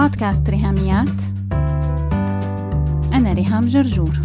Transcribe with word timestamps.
بودكاست 0.00 0.50
ريهاميات. 0.50 1.20
أنا 3.12 3.32
ريهام 3.32 3.66
جرجور. 3.66 4.20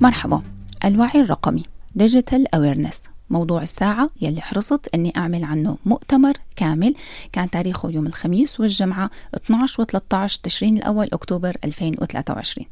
مرحبا. 0.00 0.42
الوعي 0.84 1.20
الرقمي. 1.20 1.64
Digital 1.98 2.44
Awareness. 2.56 2.96
موضوع 3.30 3.62
الساعة 3.62 4.10
يلي 4.20 4.40
حرصت 4.40 4.88
أني 4.94 5.12
أعمل 5.16 5.44
عنه 5.44 5.76
مؤتمر 5.86 6.32
كامل. 6.58 6.94
كان 7.32 7.50
تاريخه 7.50 7.90
يوم 7.90 8.06
الخميس 8.06 8.60
والجمعة 8.60 9.10
12 9.34 9.82
و 9.82 9.84
13 9.84 10.40
تشرين 10.42 10.76
الأول 10.76 11.08
أكتوبر 11.12 11.56
2023 11.64 12.66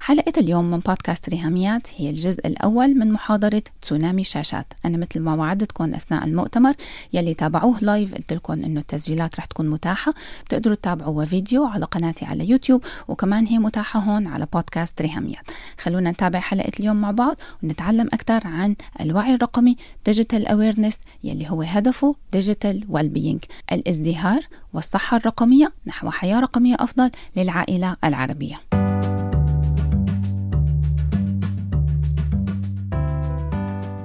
حلقة 0.00 0.32
اليوم 0.38 0.70
من 0.70 0.78
بودكاست 0.78 1.28
ريهاميات 1.28 1.82
هي 1.96 2.10
الجزء 2.10 2.46
الأول 2.46 2.94
من 2.94 3.12
محاضرة 3.12 3.62
تسونامي 3.82 4.24
شاشات. 4.24 4.66
أنا 4.84 4.98
مثل 4.98 5.20
ما 5.20 5.34
وعدتكم 5.34 5.94
أثناء 5.94 6.24
المؤتمر 6.24 6.74
يلي 7.12 7.34
تابعوه 7.34 7.78
live 7.80 8.14
قلت 8.14 8.32
لكم 8.32 8.52
أنه 8.52 8.80
التسجيلات 8.80 9.36
رح 9.36 9.44
تكون 9.44 9.70
متاحة. 9.70 10.14
بتقدروا 10.44 10.76
تتابعوها 10.76 11.24
فيديو 11.24 11.64
على 11.64 11.84
قناتي 11.84 12.24
على 12.24 12.50
يوتيوب 12.50 12.84
وكمان 13.08 13.46
هي 13.46 13.58
متاحة 13.58 14.00
هون 14.00 14.26
على 14.26 14.46
بودكاست 14.52 15.02
ريهاميات. 15.02 15.44
خلونا 15.78 16.10
نتابع 16.10 16.40
حلقة 16.40 16.72
اليوم 16.80 16.96
مع 16.96 17.10
بعض 17.10 17.36
ونتعلم 17.62 18.08
أكثر 18.12 18.40
عن 18.44 18.74
الوعي 19.00 19.34
الرقمي 19.34 19.76
digital 20.06 20.46
awareness 20.46 20.98
يلي 21.24 21.50
هو 21.50 21.62
هدفه 21.62 22.14
digital 22.32 22.84
well-being 22.88 23.44
الازدهار 23.72 24.40
والصحة 24.72 25.16
الرقمية 25.16 25.72
نحو 25.86 26.10
حياة 26.10 26.40
رقمية 26.40 26.76
أفضل 26.78 27.10
للعائلة 27.36 27.96
العربية. 28.04 28.60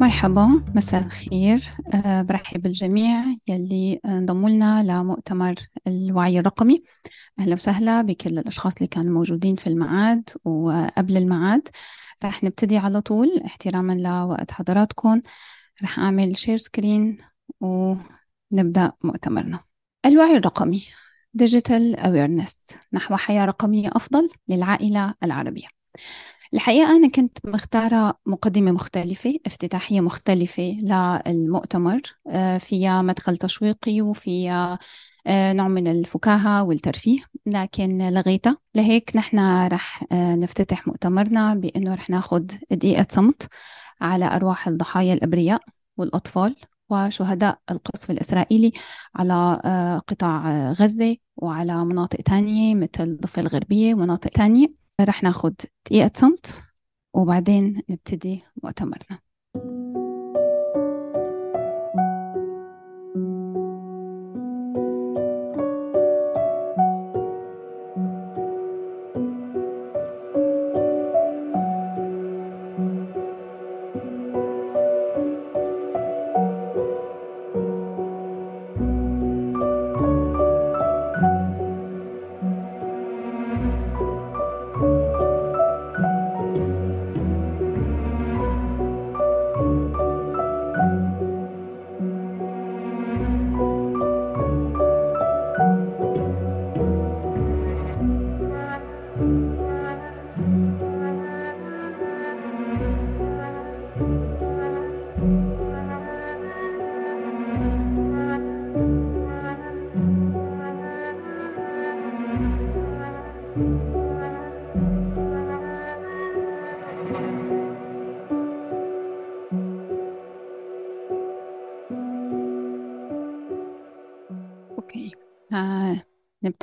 مرحبا 0.01 0.61
مساء 0.75 1.05
الخير. 1.05 1.63
أه 1.93 2.21
برحب 2.21 2.61
بالجميع 2.61 3.23
يلي 3.47 3.99
انضموا 4.05 4.49
لنا 4.49 4.83
لمؤتمر 4.83 5.55
الوعي 5.87 6.39
الرقمي. 6.39 6.83
أهلا 7.39 7.53
وسهلا 7.53 8.01
بكل 8.01 8.39
الأشخاص 8.39 8.75
اللي 8.75 8.87
كانوا 8.87 9.13
موجودين 9.13 9.55
في 9.55 9.67
المعاد 9.67 10.29
وقبل 10.45 11.17
المعاد 11.17 11.67
رح 12.23 12.43
نبتدي 12.43 12.77
على 12.77 13.01
طول 13.01 13.41
احتراما 13.45 13.93
لوقت 13.93 14.51
حضراتكم. 14.51 15.21
رح 15.83 15.99
أعمل 15.99 16.37
share 16.37 16.57
screen 16.57 17.17
ونبدأ 18.51 18.91
مؤتمرنا. 19.03 19.59
الوعي 20.05 20.37
الرقمي 20.37 20.83
Digital 21.43 21.95
Awareness 21.97 22.75
نحو 22.93 23.15
حياة 23.15 23.45
رقمية 23.45 23.89
أفضل 23.93 24.29
للعائلة 24.47 25.13
العربية. 25.23 25.67
الحقيقة 26.53 26.91
أنا 26.91 27.09
كنت 27.09 27.37
مختارة 27.45 28.19
مقدمة 28.25 28.71
مختلفة 28.71 29.39
افتتاحية 29.45 30.01
مختلفة 30.01 30.77
للمؤتمر 30.81 32.01
آه، 32.27 32.57
فيها 32.57 33.01
مدخل 33.01 33.37
تشويقي 33.37 34.01
وفيها 34.01 34.79
آه، 35.27 35.53
نوع 35.53 35.67
من 35.67 35.87
الفكاهة 35.87 36.63
والترفيه. 36.63 37.19
لكن 37.45 38.09
لغيتها 38.09 38.57
لهيك 38.75 39.11
نحن 39.15 39.67
رح 39.67 40.03
آه، 40.11 40.35
نفتتح 40.35 40.87
مؤتمرنا 40.87 41.53
بأنه 41.53 41.93
رح 41.93 42.09
ناخد 42.09 42.51
دقيقة 42.71 43.07
صمت 43.09 43.47
على 44.01 44.25
أرواح 44.25 44.67
الضحايا 44.67 45.13
الأبرياء 45.13 45.61
والأطفال 45.97 46.55
وشهداء 46.89 47.59
القصف 47.71 48.11
الإسرائيلي 48.11 48.71
على 49.15 49.61
آه، 49.65 49.99
قطاع 49.99 50.71
غزة 50.71 51.17
وعلى 51.35 51.85
مناطق 51.85 52.21
تانية 52.21 52.75
مثل 52.75 53.03
الضفة 53.03 53.41
الغربية 53.41 53.93
ومناطق 53.93 54.29
تانية. 54.29 54.67
رح 55.01 55.23
ناخد 55.23 55.55
دقيقة 55.85 56.11
صمت 56.15 56.63
وبعدين 57.13 57.81
نبتدي 57.89 58.43
مؤتمرنا. 58.63 59.26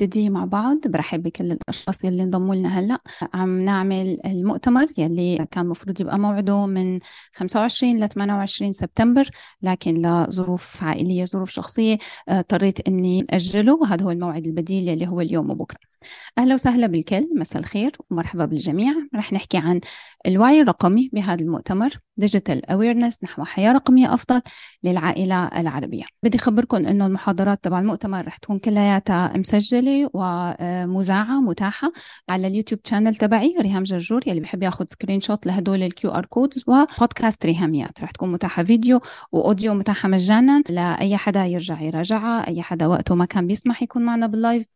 نبتدي 0.00 0.30
مع 0.30 0.44
بعض. 0.44 0.78
برحب 0.88 1.22
بكل 1.22 1.52
الأشخاص 1.52 2.04
يلي 2.04 2.22
انضموا 2.22 2.54
لنا 2.54 2.68
هلأ. 2.80 3.00
عم 3.34 3.60
نعمل 3.64 4.18
المؤتمر 4.26 4.86
يلي 4.98 5.46
كان 5.50 5.66
مفروض 5.66 6.00
يبقى 6.00 6.18
موعده 6.18 6.66
من 6.66 7.00
25 7.34 8.04
ل 8.04 8.08
28 8.08 8.72
سبتمبر 8.72 9.28
لكن 9.62 10.02
لظروف 10.02 10.82
عائلية 10.84 11.24
ظروف 11.24 11.50
شخصية 11.50 11.98
آه، 12.28 12.38
اضطريت 12.38 12.88
إني 12.88 13.26
أجله. 13.30 13.74
وهذا 13.74 14.04
هو 14.04 14.10
الموعد 14.10 14.46
البديل 14.46 14.88
يلي 14.88 15.06
هو 15.08 15.20
اليوم 15.20 15.50
وبكرة. 15.50 15.93
أهلا 16.38 16.54
وسهلا 16.54 16.86
بالكل 16.86 17.28
مساء 17.34 17.60
الخير 17.60 17.96
ومرحبا 18.10 18.44
بالجميع. 18.44 18.94
رح 19.14 19.32
نحكي 19.32 19.58
عن 19.58 19.80
الوعي 20.26 20.60
الرقمي 20.60 21.10
بهذا 21.12 21.42
المؤتمر 21.42 21.90
Digital 22.20 22.60
Awareness 22.70 23.18
نحو 23.22 23.44
حياة 23.44 23.72
رقمية 23.72 24.14
أفضل 24.14 24.40
للعائلة 24.84 25.46
العربية. 25.46 26.04
بدي 26.22 26.38
أخبركم 26.38 26.86
أنه 26.86 27.06
المحاضرات 27.06 27.64
تبع 27.64 27.80
المؤتمر 27.80 28.26
رح 28.26 28.36
تكون 28.36 28.58
كلياتها 28.58 29.32
مسجلة 29.36 30.10
ومذاعة 30.14 31.40
متاحة 31.40 31.92
على 32.28 32.46
اليوتيوب 32.46 32.80
channel 32.84 33.14
تبعي 33.14 33.54
ريهام 33.60 33.82
جرجور 33.82 34.28
يلي 34.28 34.40
بحب 34.40 34.62
ياخذ 34.62 34.84
screenshot 34.88 35.46
لهدول 35.46 35.82
ال 35.82 36.10
QR 36.10 36.26
codes 36.26 36.64
وبودكاست 36.66 37.46
ريهاميات. 37.46 38.00
رح 38.00 38.10
تكون 38.10 38.32
متاحة 38.32 38.64
فيديو 38.64 39.00
و 39.32 39.39
audio 39.39 39.74
متاحة 39.74 40.08
مجانا 40.08 40.62
لأي 40.68 41.16
حدا 41.16 41.46
يرجع 41.46 41.80
يراجعها 41.80 42.48
أي 42.48 42.62
حدا 42.62 42.86
وقته 42.86 43.14
ما 43.14 43.24
كان 43.24 43.46
بيسمح 43.46 43.82
يكون 43.82 44.02
معنا 44.02 44.26
بال 44.26 44.40
live 44.40 44.66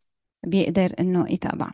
بيقدر 0.45 0.93
إنه 0.99 1.25
يتابع. 1.33 1.71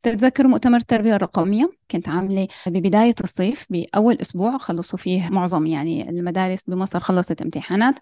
بتتذكروا 0.00 0.50
مؤتمر 0.50 0.76
التربية 0.76 1.14
الرقمية؟ 1.16 1.70
كنت 1.90 2.08
عاملة 2.08 2.48
ببداية 2.66 3.14
الصيف 3.24 3.66
بأول 3.70 4.18
أسبوع 4.20 4.58
خلصوا 4.58 4.98
فيه 4.98 5.28
معظم 5.28 5.66
يعني 5.66 6.10
المدارس 6.10 6.62
بمصر 6.62 7.00
خلصت 7.00 7.42
امتحانات 7.42 7.94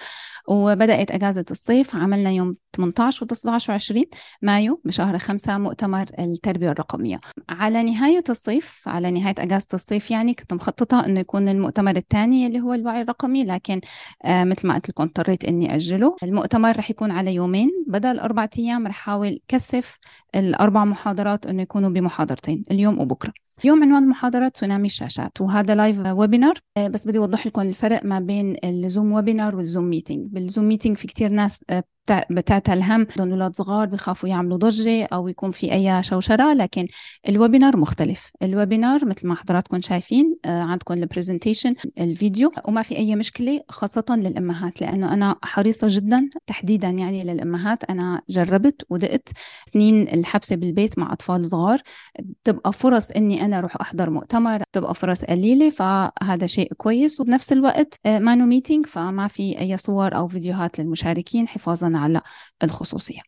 وبدأت 0.49 1.11
أجازة 1.11 1.45
الصيف. 1.51 1.97
عملنا 1.97 2.31
يوم 2.31 2.55
18 2.73 3.27
و19 3.27 3.61
و20 3.61 4.05
مايو 4.43 4.81
بشهر 4.85 5.19
خمسة 5.19 5.59
مؤتمر 5.59 6.07
التربية 6.19 6.71
الرقمية. 6.71 7.21
على 7.49 7.83
نهاية 7.83 8.25
الصيف 8.29 8.83
على 8.87 9.11
نهاية 9.11 9.35
أجازة 9.39 9.69
الصيف 9.75 10.11
يعني 10.11 10.35
كنت 10.35 10.55
مخططة 10.55 11.05
أنه 11.07 11.21
يكون 11.21 11.49
المؤتمر 11.49 11.97
الثاني 11.97 12.47
اللي 12.47 12.61
هو 12.61 12.75
الوعي 12.75 13.03
الرقمي 13.03 13.45
لكن 13.45 13.81
آه 14.25 14.45
مثل 14.45 14.69
ما 14.69 14.75
قلت 14.75 14.89
لكم 14.89 15.03
اضطريت 15.03 15.45
أني 15.45 15.75
أجله. 15.75 16.17
المؤتمر 16.23 16.77
رح 16.79 16.91
يكون 16.91 17.11
على 17.11 17.35
يومين. 17.35 17.71
بدل 17.87 18.19
أربعة 18.19 18.51
أيام 18.59 18.87
رح 18.87 19.01
أحاول 19.01 19.41
كثف 19.49 19.99
الأربع 20.35 20.85
محاضرات 20.85 21.47
أنه 21.51 21.63
يكونوا 21.63 21.91
بمحاضرتين 21.91 22.65
اليوم 22.71 22.99
وبكرة. 22.99 23.33
اليوم 23.65 23.83
عنوان 23.83 24.03
المحاضرة 24.03 24.49
تسونامي 24.49 24.87
الشاشات 24.87 25.41
وهذا 25.41 25.75
live 25.75 25.99
webinar 26.07 26.55
بس 26.91 27.09
بدي 27.09 27.19
أوضح 27.19 27.47
لكم 27.47 27.63
الفرق 27.63 28.05
ما 28.05 28.21
بين 28.21 28.57
ال 28.65 28.74
Zoom 28.74 29.13
webinar 29.13 29.57
وال 29.57 29.66
Zoom 29.66 29.85
meeting 29.85 30.33
بال 30.33 30.43
Zoom 30.43 30.65
meeting 30.65 30.97
في 30.97 31.07
كتير 31.07 31.31
ناس 31.31 31.65
آه، 31.71 31.85
بتعتل 32.13 32.73
هم 32.73 33.07
أولاد 33.21 33.57
صغار 33.57 33.87
بخافوا 33.87 34.29
يعملوا 34.29 34.57
ضجة 34.59 35.05
أو 35.05 35.29
يكون 35.29 35.51
في 35.51 35.73
أي 35.73 36.03
شوشرة 36.03 36.53
لكن 36.53 36.87
ال 37.29 37.35
webinar 37.35 37.77
مختلف. 37.77 38.31
ال 38.43 38.50
webinar 38.50 39.05
مثل 39.05 39.27
ما 39.27 39.35
حضراتكم 39.35 39.81
شايفين 39.81 40.37
آه، 40.45 40.63
عندكم 40.63 40.95
ال 40.95 41.01
presentation 41.01 41.75
الفيديو 42.01 42.53
وما 42.69 42.83
في 42.83 42.97
أي 42.97 43.17
مشكلة 43.17 43.61
خاصة 43.69 44.05
للأمهات 44.11 44.81
لأنه 44.81 45.15
أنا 45.15 45.37
حريصة 45.43 45.87
جدا 45.91 46.31
تحديدا 46.47 46.89
يعني 46.89 47.25
للأمهات. 47.25 47.85
أنا 47.85 48.23
جربت 48.29 48.87
ودقت 48.91 49.29
سنين 49.73 50.09
الحبسة 50.09 50.57
بالبيت 50.57 50.99
مع 50.99 51.13
أطفال 51.13 51.47
صغار. 51.47 51.83
بتبقى 52.21 52.73
فرص 52.73 53.11
إني 53.11 53.45
أنا 53.45 53.59
أروح 53.59 53.81
أحضر 53.81 54.11
مؤتمر 54.11 54.63
بتبقى 54.73 54.95
فرص 54.95 55.25
قليلة 55.25 55.71
فهذا 55.71 56.47
شيء 56.47 56.73
كويس. 56.75 57.21
وبنفس 57.21 57.53
الوقت 57.53 57.95
آه، 58.07 58.19
مانو 58.19 58.47
meeting 58.47 58.87
فما 58.87 59.27
في 59.29 59.59
أي 59.59 59.77
صور 59.77 60.17
أو 60.17 60.29
فيديوهات 60.29 60.79
للمشاركين 60.81 61.49
حفاظا 61.49 61.93
على 62.01 62.21
الخصوصية. 62.63 63.21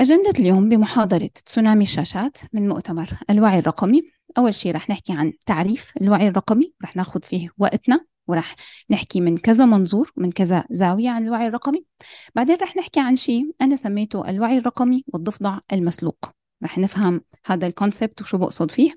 أجندة 0.00 0.32
اليوم 0.38 0.68
بمحاضرة 0.68 1.30
تسونامي 1.46 1.84
الشاشات 1.84 2.38
من 2.52 2.68
مؤتمر 2.68 3.10
الوعي 3.30 3.58
الرقمي. 3.58 4.02
أول 4.38 4.54
شيء 4.54 4.74
رح 4.74 4.90
نحكي 4.90 5.12
عن 5.12 5.32
تعريف 5.46 5.92
الوعي 6.00 6.28
الرقمي 6.28 6.72
رح 6.82 6.96
ناخذ 6.96 7.22
فيه 7.22 7.48
وقتنا 7.58 8.00
ورح 8.26 8.54
نحكي 8.90 9.20
من 9.20 9.38
كذا 9.38 9.64
منظور 9.64 10.12
من 10.16 10.32
كذا 10.32 10.64
زاوية 10.70 11.10
عن 11.10 11.26
الوعي 11.26 11.46
الرقمي. 11.46 11.84
بعدين 12.34 12.56
رح 12.62 12.76
نحكي 12.76 13.00
عن 13.00 13.16
شيء 13.16 13.54
أنا 13.60 13.76
سميته 13.76 14.30
الوعي 14.30 14.58
الرقمي 14.58 15.04
والضفدع 15.06 15.58
المسلوق. 15.72 16.30
رح 16.64 16.78
نفهم 16.78 17.20
هذا 17.46 17.66
ال 17.66 17.73
concept 17.73 18.22
وشو 18.22 18.38
بقصد 18.38 18.70
فيه. 18.70 18.90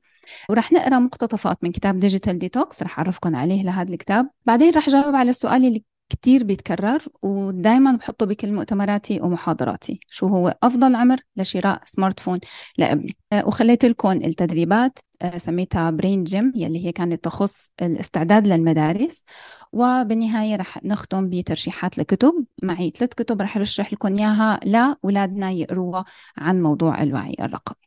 ورح 0.49 0.71
نقرأ 0.71 0.99
مقتطفات 0.99 1.63
من 1.63 1.71
كتاب 1.71 1.99
Digital 1.99 2.39
Detox 2.39 2.83
رح 2.83 2.99
اعرفكم 2.99 3.35
عليه 3.35 3.63
لهذا 3.63 3.93
الكتاب. 3.93 4.29
بعدين 4.45 4.73
رح 4.73 4.89
جاوب 4.89 5.15
على 5.15 5.29
السؤال 5.29 5.65
اللي 5.65 5.83
كتير 6.13 6.43
بيتكرر 6.43 7.01
ودائما 7.23 7.91
بحطه 7.91 8.25
بكل 8.25 8.53
مؤتمراتي 8.53 9.21
ومحاضراتي. 9.21 9.99
شو 10.07 10.27
هو؟ 10.27 10.57
أفضل 10.63 10.95
عمر 10.95 11.19
لشراء 11.35 11.81
smartphone 11.85 12.39
لأبني. 12.77 13.15
آه، 13.33 13.47
وخليت 13.47 13.85
لكم 13.85 14.11
التدريبات 14.11 14.99
آه، 15.21 15.37
سميتها 15.37 15.91
brain 15.91 16.23
gym 16.23 16.53
يلي 16.55 16.85
هي 16.85 16.91
كانت 16.91 17.23
تخص 17.23 17.71
الاستعداد 17.81 18.47
للمدارس. 18.47 19.23
وبالنهاية 19.71 20.55
رح 20.55 20.83
نختم 20.83 21.29
بترشيحات 21.29 21.97
لكتب. 21.97 22.45
معي 22.63 22.93
ثلاث 22.97 23.13
كتب 23.13 23.41
رح 23.41 23.57
رشح 23.57 23.93
لكم 23.93 24.17
إياها 24.17 24.59
لأولادنا 24.63 25.51
يقروها 25.51 26.05
عن 26.37 26.61
موضوع 26.61 27.03
الوعي 27.03 27.35
الرقمي. 27.39 27.77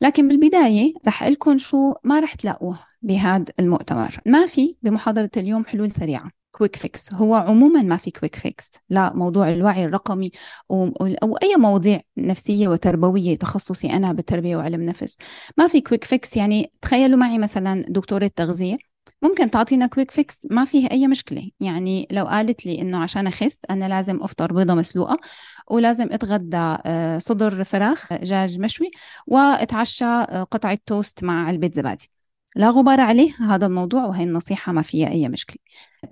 لكن 0.00 0.28
بالبداية 0.28 0.94
رح 1.06 1.22
لكم 1.22 1.58
شو 1.58 1.94
ما 2.04 2.20
رح 2.20 2.34
تلاقوه 2.34 2.78
بهذا 3.02 3.44
المؤتمر. 3.60 4.20
ما 4.26 4.46
في 4.46 4.76
بمحاضرة 4.82 5.30
اليوم 5.36 5.64
حلول 5.64 5.92
سريعة. 5.92 6.43
quick 6.54 6.76
fix 6.76 7.14
هو 7.14 7.34
عموما 7.34 7.82
ما 7.82 7.96
في 7.96 8.10
quick 8.10 8.36
fix 8.36 8.70
لا 8.90 9.12
موضوع 9.14 9.48
الوعي 9.48 9.84
الرقمي 9.84 10.30
أو 10.70 11.36
أي 11.42 11.56
مواضيع 11.56 12.00
نفسية 12.16 12.68
وتربوية 12.68 13.36
تخصصي 13.38 13.90
أنا 13.92 14.12
بالتربية 14.12 14.56
وعلم 14.56 14.82
نفس. 14.82 15.16
ما 15.58 15.66
في 15.68 15.80
quick 15.80 16.04
fix 16.04 16.36
يعني 16.36 16.72
تخيلوا 16.82 17.18
معي 17.18 17.38
مثلا 17.38 17.84
دكتورة 17.88 18.30
تغذية. 18.36 18.76
ممكن 19.22 19.50
تعطينا 19.50 19.86
quick 19.86 20.10
fix 20.10 20.46
ما 20.50 20.64
فيه 20.64 20.90
أي 20.90 21.08
مشكلة. 21.08 21.50
يعني 21.60 22.08
لو 22.10 22.24
قالت 22.24 22.66
لي 22.66 22.80
إنه 22.80 23.02
عشان 23.02 23.26
أخس 23.26 23.60
أنا 23.70 23.88
لازم 23.88 24.22
أفطر 24.22 24.52
بيضة 24.52 24.74
مسلوقة 24.74 25.18
ولازم 25.70 26.08
أتغدى 26.12 26.56
آه، 26.86 27.18
صدر 27.18 27.64
فراخ 27.64 28.12
دجاج 28.12 28.60
مشوي 28.60 28.90
وأتعشى 29.26 30.04
آه، 30.04 30.42
قطعة 30.50 30.78
توست 30.86 31.24
مع 31.24 31.46
علبة 31.46 31.70
زبادي. 31.74 32.13
لا 32.54 32.70
غبار 32.70 33.00
عليه 33.00 33.32
هذا 33.40 33.66
الموضوع 33.66 34.04
وهي 34.06 34.24
النصيحة 34.24 34.72
ما 34.72 34.82
فيها 34.82 35.08
أي 35.08 35.28
مشكلة. 35.28 35.58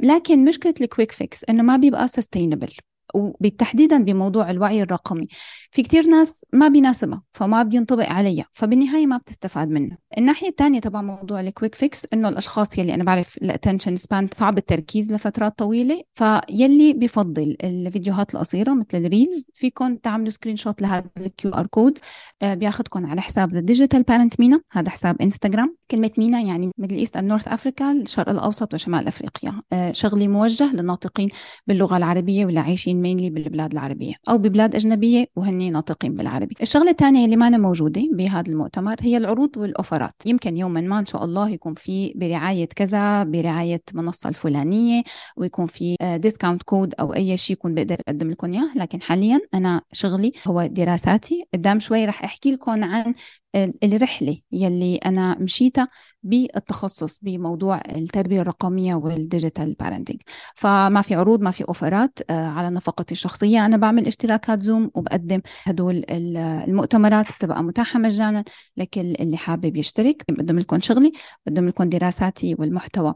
لكن 0.00 0.44
مشكلة 0.44 0.74
ال 0.80 0.86
quick 0.86 1.12
fix 1.12 1.44
إنه 1.44 1.62
ما 1.62 1.76
بيبقى 1.76 2.08
sustainable 2.08 2.70
وبالتحديدا 3.14 4.04
بموضوع 4.04 4.50
الوعي 4.50 4.82
الرقمي. 4.82 5.28
في 5.70 5.82
كتير 5.82 6.06
ناس 6.06 6.44
ما 6.52 6.68
بيناسبها 6.68 7.22
فما 7.32 7.62
بينطبق 7.62 8.08
عليها 8.08 8.46
فبالنهاية 8.52 9.06
ما 9.06 9.16
بتستفاد 9.16 9.68
منه 9.68 9.96
الناحية 10.18 10.48
الثانية 10.48 10.80
تبع 10.80 11.02
موضوع 11.02 11.40
ال 11.40 11.46
quick 11.46 11.74
fix 11.74 12.06
إنه 12.12 12.28
الأشخاص 12.28 12.78
يلي 12.78 12.94
أنا 12.94 13.04
بعرف 13.04 13.36
ال 13.36 13.42
attention 13.42 13.96
span 13.96 14.28
صعب 14.32 14.58
التركيز 14.58 15.12
لفترات 15.12 15.58
طويلة 15.58 16.02
فيلي 16.14 16.92
بفضل 16.92 17.56
الفيديوهات 17.64 18.34
القصيرة 18.34 18.74
مثل 18.74 19.06
ال 19.06 19.14
reels 19.14 19.50
فيكم 19.54 19.96
تعملوا 19.96 20.30
screenshot 20.30 20.82
لهذا 20.82 21.10
ال 21.18 21.50
QR 21.50 21.66
code 21.66 21.98
بياخذكم 22.42 23.06
على 23.06 23.20
حساب 23.20 23.52
The 23.52 23.60
Digital 23.60 24.02
Parent 24.02 24.40
MENA 24.40 24.60
هذا 24.72 24.90
حساب 24.90 25.22
انستغرام 25.22 25.76
كلمة 25.90 26.10
MENA 26.18 26.40
يعني 26.40 26.70
Middle 26.78 26.96
East 26.96 27.16
and 27.16 27.28
North 27.28 27.48
Africa 27.48 27.92
الشرق 27.92 28.28
الأوسط 28.28 28.74
وشمال 28.74 29.06
أفريقيا. 29.06 29.62
آه، 29.72 29.92
شغلي 29.92 30.28
موجه 30.28 30.72
للناطقين 30.72 31.28
باللغة 31.66 31.96
العربية 31.96 32.46
واللي 32.46 32.60
عايشين 32.60 33.01
mainly 33.02 33.30
بالبلاد 33.30 33.72
العربية 33.72 34.14
أو 34.28 34.38
ببلاد 34.38 34.74
أجنبية 34.74 35.26
وهن 35.36 35.72
ناطقين 35.72 36.14
بالعربي. 36.14 36.54
الشغلة 36.62 36.90
الثانية 36.90 37.24
اللي 37.24 37.36
مانا 37.36 37.58
موجودة 37.58 38.02
بهذا 38.12 38.50
المؤتمر 38.50 38.96
هي 39.00 39.16
العروض 39.16 39.56
والأوفرات. 39.56 40.14
يمكن 40.26 40.56
يوما 40.56 40.80
ما 40.80 40.98
إن 40.98 41.06
شاء 41.06 41.24
الله 41.24 41.48
يكون 41.48 41.74
في 41.74 42.12
برعاية 42.16 42.68
كذا 42.76 43.24
برعاية 43.24 43.82
منصة 43.94 44.28
الفلانية 44.28 45.02
ويكون 45.36 45.66
في 45.66 45.96
discount 46.16 46.62
code 46.62 46.94
أو 47.00 47.14
أي 47.14 47.36
شيء 47.36 47.56
يكون 47.56 47.74
بقدر 47.74 47.96
أقدم 48.08 48.30
لكم 48.30 48.52
إياه. 48.52 48.68
لكن 48.76 49.02
حاليا 49.02 49.40
أنا 49.54 49.82
شغلي 49.92 50.32
هو 50.46 50.66
دراساتي. 50.66 51.44
قدام 51.54 51.78
شوي 51.78 52.04
رح 52.04 52.24
أحكي 52.24 52.52
لكم 52.52 52.84
عن 52.84 53.14
الرحلة 53.54 54.38
يلي 54.52 54.96
أنا 54.96 55.38
مشيتها 55.38 55.88
بالتخصص 56.22 57.18
بموضوع 57.22 57.80
التربية 57.96 58.40
الرقمية 58.40 58.94
وال 58.94 59.12
digital 59.12 59.74
parenting 59.74 60.20
فما 60.54 61.02
في 61.02 61.14
عروض 61.14 61.40
ما 61.40 61.50
في 61.50 61.64
أوفرات 61.68 62.18
آه، 62.30 62.46
على 62.48 62.70
نفقتي 62.70 63.12
الشخصية. 63.12 63.66
أنا 63.66 63.76
بعمل 63.76 64.06
اشتراكات 64.06 64.62
زوم 64.62 64.90
وبقدم 64.94 65.40
هدول 65.62 66.04
المؤتمرات 66.10 67.26
بتبقى 67.32 67.62
متاحة 67.62 67.98
مجانا. 67.98 68.44
لكل 68.76 69.14
اللي 69.20 69.36
حابب 69.36 69.76
يشترك 69.76 70.24
بقدم 70.28 70.58
لكم 70.58 70.80
شغلي 70.80 71.12
بقدم 71.46 71.68
لكم 71.68 71.84
دراساتي 71.84 72.54
والمحتوى 72.58 73.14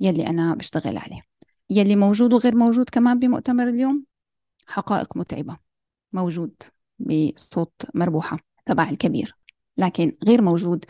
يلي 0.00 0.26
أنا 0.26 0.54
بشتغل 0.54 0.96
عليه. 0.96 1.20
يلي 1.70 1.96
موجود 1.96 2.32
وغير 2.32 2.54
موجود 2.56 2.90
كمان 2.90 3.18
بمؤتمر 3.18 3.68
اليوم؟ 3.68 4.04
حقائق 4.66 5.16
متعبة. 5.16 5.56
موجود 6.12 6.54
بصوت 6.98 7.72
مربوحة 7.94 8.38
تبع 8.66 8.90
الكبير. 8.90 9.43
لكن 9.76 10.12
غير 10.26 10.42
موجود 10.42 10.84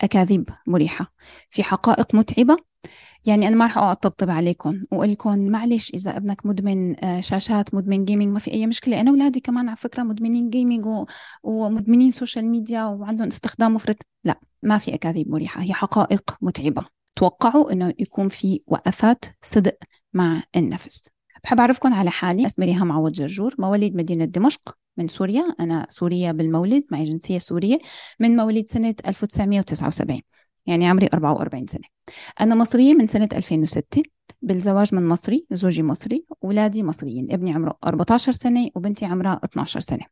أكاذيب 0.00 0.50
مريحة. 0.66 1.12
في 1.50 1.62
حقائق 1.62 2.14
متعبة. 2.14 2.56
يعني 3.26 3.48
أنا 3.48 3.56
ما 3.56 3.66
رح 3.66 3.78
أقعد 3.78 3.96
طبطب 3.96 4.30
عليكم 4.30 4.84
وأقول 4.90 5.12
لكم 5.12 5.38
معلش 5.38 5.90
إذا 5.94 6.16
ابنك 6.16 6.46
مدمن 6.46 7.04
آه، 7.04 7.20
شاشات 7.20 7.74
مدمن 7.74 8.04
gaming 8.04 8.32
ما 8.32 8.38
في 8.38 8.52
أي 8.52 8.66
مشكلة. 8.66 9.00
أنا 9.00 9.10
أولادي 9.10 9.40
كمان 9.40 9.68
على 9.68 9.76
فكرة 9.76 10.02
مدمنين 10.02 10.50
gaming 10.50 10.86
و... 10.86 11.06
ومدمنين 11.42 12.10
social 12.10 12.44
media 12.44 12.84
وعندهم 12.84 13.28
استخدام 13.28 13.74
مفرط. 13.74 13.96
لا 14.24 14.40
ما 14.62 14.78
في 14.78 14.94
أكاذيب 14.94 15.30
مريحة. 15.30 15.62
هي 15.62 15.72
حقائق 15.74 16.36
متعبة. 16.40 16.84
توقعوا 17.16 17.72
أنه 17.72 17.94
يكون 17.98 18.28
في 18.28 18.62
وقفات 18.66 19.24
صدق 19.42 19.76
مع 20.12 20.42
النفس. 20.56 21.08
بحب 21.48 21.60
أعرفكم 21.60 21.94
على 21.94 22.10
حالي. 22.10 22.46
اسمي 22.46 22.66
ريهام 22.66 22.92
عوض 22.92 23.12
جرجور 23.12 23.54
مواليد 23.58 23.96
مدينة 23.96 24.24
دمشق 24.24 24.74
من 24.96 25.08
سوريا. 25.08 25.54
أنا 25.60 25.86
سورية 25.90 26.32
بالمولد 26.32 26.84
معي 26.90 27.04
جنسية 27.04 27.38
سورية 27.38 27.78
من 28.20 28.36
مواليد 28.36 28.70
سنة 28.70 28.94
1979 29.06 30.20
يعني 30.66 30.88
عمري 30.88 31.08
44 31.14 31.66
سنة. 31.66 31.84
أنا 32.40 32.54
مصرية 32.54 32.94
من 32.94 33.06
سنة 33.06 33.28
2006 33.32 34.02
بالزواج 34.42 34.94
من 34.94 35.08
مصري 35.08 35.46
زوجي 35.50 35.82
مصري 35.82 36.24
أولادي 36.44 36.82
مصريين. 36.82 37.32
ابني 37.32 37.52
عمره 37.52 37.78
14 37.84 38.32
سنة 38.32 38.70
وبنتي 38.74 39.04
عمرها 39.04 39.40
12 39.44 39.80
سنة. 39.80 40.04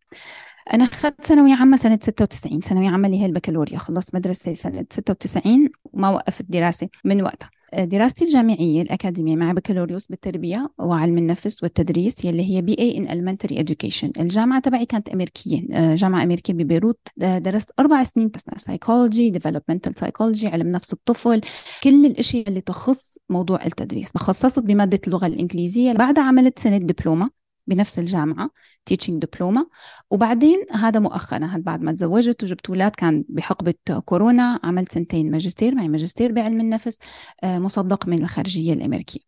أنا 0.73 0.85
أخذت 0.85 1.25
ثانوية 1.25 1.55
عامة 1.55 1.77
سنة 1.77 1.99
96 2.03 2.61
ثانوية 2.61 2.91
عامة 2.91 3.07
اللي 3.07 3.21
هي 3.21 3.27
البكالوريا. 3.27 3.79
خلصت 3.79 4.15
مدرسة 4.15 4.55
سنة 4.55 4.87
96 4.91 5.69
وما 5.85 6.11
وقفت 6.11 6.45
دراسة 6.49 6.89
من 7.05 7.23
وقتها. 7.23 7.51
دراستي 7.85 8.25
الجامعية 8.25 8.83
الأكاديمية 8.83 9.37
مع 9.37 9.53
بكالوريوس 9.53 10.07
بالتربية 10.07 10.71
وعلم 10.79 11.19
النفس 11.19 11.63
والتدريس 11.63 12.25
يلي 12.25 12.51
هي 12.57 12.63
BA 12.63 12.77
in 12.79 13.07
elementary 13.09 13.53
education. 13.53 14.11
الجامعة 14.21 14.61
تبعي 14.61 14.87
كانت 14.87 15.09
أمريكية 15.09 15.63
آه، 15.73 15.95
جامعة 15.95 16.23
أمريكية 16.23 16.53
ببيروت. 16.53 16.99
درست 17.17 17.71
أربع 17.79 18.03
سنين 18.03 18.31
سايكولوجي 18.57 19.33
developmental 19.33 19.91
psychology 20.01 20.45
علم 20.45 20.69
نفس 20.69 20.93
الطفل. 20.93 21.41
كل 21.83 22.07
الأشياء 22.07 22.49
اللي 22.49 22.61
تخص 22.61 23.19
موضوع 23.31 23.65
التدريس 23.67 24.13
تخصصت 24.13 24.59
بمادة 24.59 25.01
اللغة 25.07 25.27
الإنجليزية. 25.27 25.93
بعدها 25.93 26.25
عملت 26.25 26.59
سنة 26.59 26.79
دبلومة. 26.79 27.46
بنفس 27.67 27.99
الجامعة 27.99 28.51
teaching 28.87 29.23
دبلومة 29.23 29.69
وبعدين 30.11 30.67
هذا 30.73 31.01
مؤخرا 31.01 31.47
هذا 31.47 31.63
بعد 31.63 31.83
ما 31.83 31.93
تزوجت 31.93 32.45
وجبت 32.45 32.69
أولاد 32.69 32.91
كان 32.91 33.25
بحقبة 33.29 33.75
كورونا 34.05 34.61
عملت 34.65 34.93
سنتين 34.93 35.31
ماجستير 35.31 35.75
معي 35.75 35.89
ماجستير 35.89 36.33
بعلم 36.33 36.61
النفس 36.61 36.99
آه، 37.45 37.59
مصدق 37.59 38.09
من 38.09 38.23
الخارجية 38.23 38.73
الأمريكية. 38.73 39.21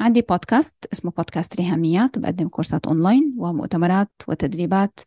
عندي 0.00 0.22
بودكاست 0.22 0.76
اسمه 0.92 1.10
بودكاست 1.10 1.56
ريهاميات 1.56 2.18
بقدم 2.18 2.48
كورسات 2.48 2.86
أونلاين 2.86 3.34
ومؤتمرات 3.38 4.10
وتدريبات 4.28 5.00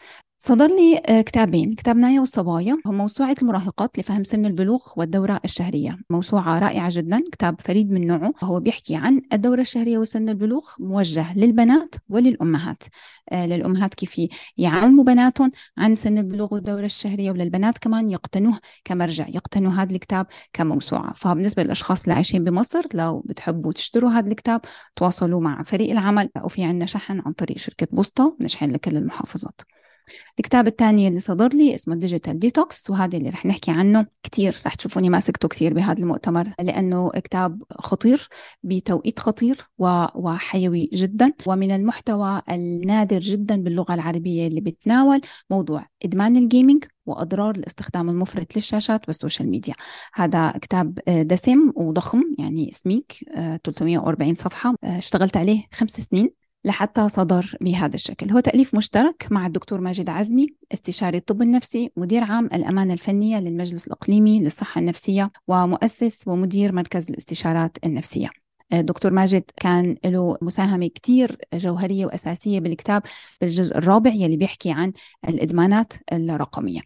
صدر 0.45 0.67
لي 0.67 1.01
آه، 1.05 1.21
كتابين 1.21 1.75
كتاب 1.75 1.97
نايا 1.97 2.19
والصبايا 2.19 2.77
هو 2.88 2.91
موسوعة 2.91 3.35
المراهقات 3.41 4.00
لفهم 4.00 4.23
سن 4.23 4.45
البلوغ 4.45 4.81
والدورة 4.97 5.39
الشهرية. 5.45 5.97
موسوعة 6.09 6.59
رائعة 6.59 6.89
جدا 6.93 7.23
كتاب 7.31 7.62
فريد 7.62 7.91
من 7.91 8.07
نوعه. 8.07 8.33
هو 8.43 8.59
بيحكي 8.59 8.95
عن 8.95 9.21
الدورة 9.33 9.62
الشهرية 9.62 9.97
وسن 9.97 10.29
البلوغ 10.29 10.63
موجه 10.79 11.38
للبنات 11.38 11.95
وللأمهات. 12.09 12.83
آه 13.29 13.45
للأمهات 13.45 13.93
كيف 13.93 14.21
يعلموا 14.57 15.03
بناتهم 15.03 15.51
عن 15.77 15.95
سن 15.95 16.17
البلوغ 16.17 16.53
والدورة 16.53 16.85
الشهرية 16.85 17.31
وللبنات 17.31 17.77
كمان 17.77 18.09
يقتنوه 18.09 18.59
كمرجع 18.85 19.27
يقتنوا 19.27 19.71
هذا 19.71 19.95
الكتاب 19.95 20.27
كموسوعة. 20.53 21.13
فبالنسبة 21.13 21.63
للأشخاص 21.63 22.03
اللي 22.03 22.13
عايشين 22.13 22.43
بمصر 22.43 22.81
لو 22.93 23.19
بتحبوا 23.19 23.73
تشتروا 23.73 24.09
هذا 24.09 24.27
الكتاب 24.27 24.62
تواصلوا 24.95 25.41
مع 25.41 25.63
فريق 25.63 25.91
العمل. 25.91 26.29
وفي 26.43 26.63
عندنا 26.63 26.85
شحن 26.85 27.21
عن 27.25 27.33
طريق 27.33 27.57
شركة 27.57 27.88
بوسطة 27.91 28.38
نشحن 28.39 28.71
لكل 28.71 28.97
المحافظات. 28.97 29.62
الكتاب 30.39 30.67
الثاني 30.67 31.08
اللي 31.08 31.20
صدر 31.20 31.48
لي 31.48 31.75
اسمه 31.75 31.96
Digital 31.95 32.39
Detox 32.39 32.89
وهذا 32.89 33.17
اللي 33.17 33.29
رح 33.29 33.46
نحكي 33.46 33.72
عنه 33.72 34.05
كثير 34.24 34.55
رح 34.65 34.75
تشوفوني 34.75 35.10
ماسكته 35.10 35.48
كثير 35.48 35.74
بهذا 35.74 36.00
المؤتمر 36.00 36.48
لأنه 36.60 37.12
كتاب 37.12 37.63
خطير 37.72 38.29
بتوقيت 38.63 39.20
خطير 39.20 39.70
وحيوي 39.77 40.89
جدا. 40.93 41.34
ومن 41.46 41.72
المحتوى 41.72 42.41
النادر 42.51 43.20
جدا 43.20 43.55
باللغة 43.63 43.93
العربية 43.93 44.48
اللي 44.48 44.62
بتناول 44.62 45.22
موضوع 45.50 45.86
إدمان 46.05 46.38
ال 46.38 46.44
gaming 46.44 46.83
وأضرار 47.05 47.55
الاستخدام 47.55 48.10
المفرط 48.10 48.55
للشاشات 48.55 49.08
وال 49.07 49.18
social 49.18 49.50
media. 49.50 49.73
هذا 50.13 50.51
كتاب 50.51 51.00
دسم 51.08 51.72
وضخم 51.75 52.24
يعني 52.39 52.72
سميك 52.72 53.13
340 53.63 54.36
صفحة 54.36 54.75
اشتغلت 54.84 55.38
عليه 55.38 55.63
خمس 55.74 55.91
سنين. 55.91 56.42
لحتى 56.65 57.10
صدر 57.10 57.58
بهذا 57.62 57.96
الشكل. 57.96 58.32
هو 58.32 58.39
تأليف 58.39 58.75
مشترك 58.75 59.27
مع 59.32 59.48
الدكتور 59.48 59.82
ماجد 59.82 60.10
عزمي 60.10 60.48
استشاري 60.74 61.17
الطب 61.17 61.41
النفسي 61.41 61.91
مدير 61.98 62.24
عام 62.24 62.46
الأمانة 62.46 62.93
الفنية 62.93 63.39
للمجلس 63.39 63.88
الإقليمي 63.88 64.39
للصحة 64.39 64.79
النفسية 64.79 65.32
ومؤسس 65.48 66.27
ومدير 66.27 66.72
مركز 66.72 67.10
الاستشارات 67.10 67.77
النفسية. 67.86 68.29
دكتور 68.72 69.12
ماجد 69.12 69.43
كان 69.55 69.98
له 70.05 70.38
مساهمة 70.41 70.88
كتير 70.88 71.38
جوهرية 71.53 72.05
وأساسية 72.05 72.60
بالكتاب 72.60 73.03
بالجزء 73.41 73.77
الرابع 73.77 74.12
يلي 74.12 74.38
بيحكي 74.38 74.72
عن 74.72 74.93
الإدمانات 75.29 75.93
الرقمية. 76.13 76.82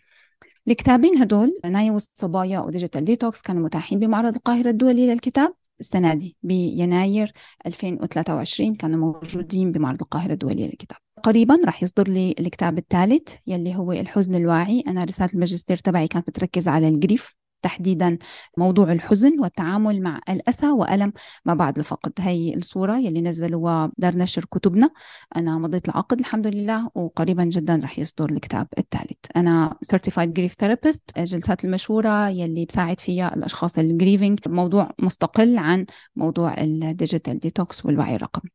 الكتابين 0.68 1.18
هدول 1.18 1.60
نايا 1.66 1.92
والصبايا 1.92 2.60
و 2.60 2.65
Digital 2.65 3.06
Detox 3.06 3.42
كانوا 3.42 3.64
متاحين 3.64 4.00
بمعرض 4.00 4.36
القاهرة 4.36 4.70
الدولي 4.70 5.14
للكتاب. 5.14 5.54
السنة 5.80 6.14
دي 6.14 6.38
بيناير 6.44 7.32
2023 7.66 8.76
كانوا 8.76 9.00
موجودين 9.00 9.72
بمعرض 9.72 10.02
القاهرة 10.02 10.34
الدولي 10.34 10.68
للكتاب. 10.68 10.98
قريبا 11.24 11.60
راح 11.66 11.84
يصدر 11.84 12.08
لي 12.08 12.36
الكتاب 12.40 12.78
الثالث 12.78 13.36
يلي 13.48 13.76
هو 13.76 13.92
الحزن 13.92 14.36
الواعي. 14.36 14.84
أنا 14.88 15.04
رسالة 15.04 15.30
الماجستير 15.34 15.78
تبعي 15.78 16.08
كانت 16.08 16.28
بتركز 16.28 16.68
على 16.68 16.88
ال 16.88 16.95
grief. 16.95 17.36
تحديدا 17.62 18.18
موضوع 18.58 18.92
الحزن 18.92 19.40
والتعامل 19.40 20.02
مع 20.02 20.20
الأسى 20.30 20.70
وألم 20.70 21.14
ما 21.46 21.54
بعد 21.54 21.78
الفقد 21.78 22.14
هي 22.20 22.54
الصورة 22.54 22.98
يلي 22.98 23.22
نزلوها 23.22 23.88
دار 23.98 24.18
نشر 24.18 24.46
كتبنا. 24.46 24.90
أنا 25.36 25.58
مضيت 25.58 25.90
العقد 25.90 26.20
الحمد 26.20 26.48
لله 26.48 26.90
وقريبا 26.96 27.44
جدا 27.44 27.82
رح 27.84 28.00
يصدر 28.00 28.30
الكتاب 28.30 28.68
الثالث. 28.78 29.18
أنا 29.36 29.76
Certified 29.94 30.30
Grief 30.40 30.52
Therapist 30.64 31.24
جلسات 31.24 31.66
المشورة 31.66 32.30
يلي 32.30 32.66
بساعد 32.66 33.00
فيها 33.00 33.36
الأشخاص 33.36 33.78
ال 33.78 33.85
grieving 33.85 34.40
موضوع 34.48 34.92
مستقل 35.00 35.58
عن 35.58 35.86
موضوع 36.16 36.56
ال 36.58 36.68
digital 36.68 37.40
detox 37.40 37.86
والوعي 37.86 38.16
الرقمي. 38.16 38.52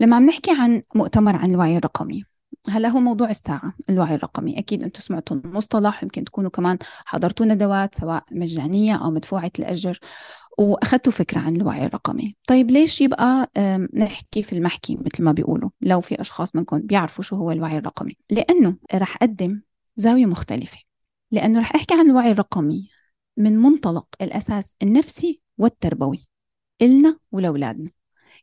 لما 0.00 0.16
عم 0.16 0.26
نحكي 0.26 0.50
عن 0.50 0.82
مؤتمر 0.94 1.36
عن 1.36 1.50
الوعي 1.50 1.76
الرقمي 1.76 2.24
هلا 2.70 2.88
هو 2.88 3.00
موضوع 3.00 3.30
الساعة 3.30 3.72
الوعي 3.90 4.14
الرقمي. 4.14 4.58
أكيد 4.58 4.82
أنتم 4.82 5.00
سمعتوا 5.00 5.36
المصطلح 5.36 6.02
يمكن 6.02 6.24
تكونوا 6.24 6.50
كمان 6.50 6.78
حضرتوا 7.04 7.46
ندوات 7.46 7.94
سواء 7.94 8.24
مجانية 8.30 8.96
أو 8.96 9.10
مدفوعة 9.10 9.50
الأجر 9.58 9.98
وأخذتوا 10.58 11.12
فكرة 11.12 11.38
عن 11.38 11.56
الوعي 11.56 11.86
الرقمي. 11.86 12.36
طيب 12.48 12.70
ليش 12.70 13.00
يبقى 13.00 13.50
نحكي 13.94 14.42
في 14.42 14.52
المحكي 14.52 14.96
مثل 14.96 15.24
ما 15.24 15.32
بيقولوا 15.32 15.70
لو 15.80 16.00
في 16.00 16.20
أشخاص 16.20 16.56
منكم 16.56 16.78
بيعرفوا 16.78 17.24
شو 17.24 17.36
هو 17.36 17.50
الوعي 17.50 17.76
الرقمي؟ 17.76 18.16
لأنه 18.30 18.76
رح 18.94 19.16
أقدم 19.16 19.60
زاوية 19.96 20.26
مختلفة. 20.26 20.78
لأنه 21.30 21.60
رح 21.60 21.74
أحكي 21.74 21.94
عن 21.94 22.10
الوعي 22.10 22.30
الرقمي 22.30 22.88
من 23.36 23.58
منطلق 23.58 24.06
الأساس 24.20 24.76
النفسي 24.82 25.40
والتربوي 25.58 26.26
إلنا 26.82 27.18
ولأولادنا. 27.32 27.90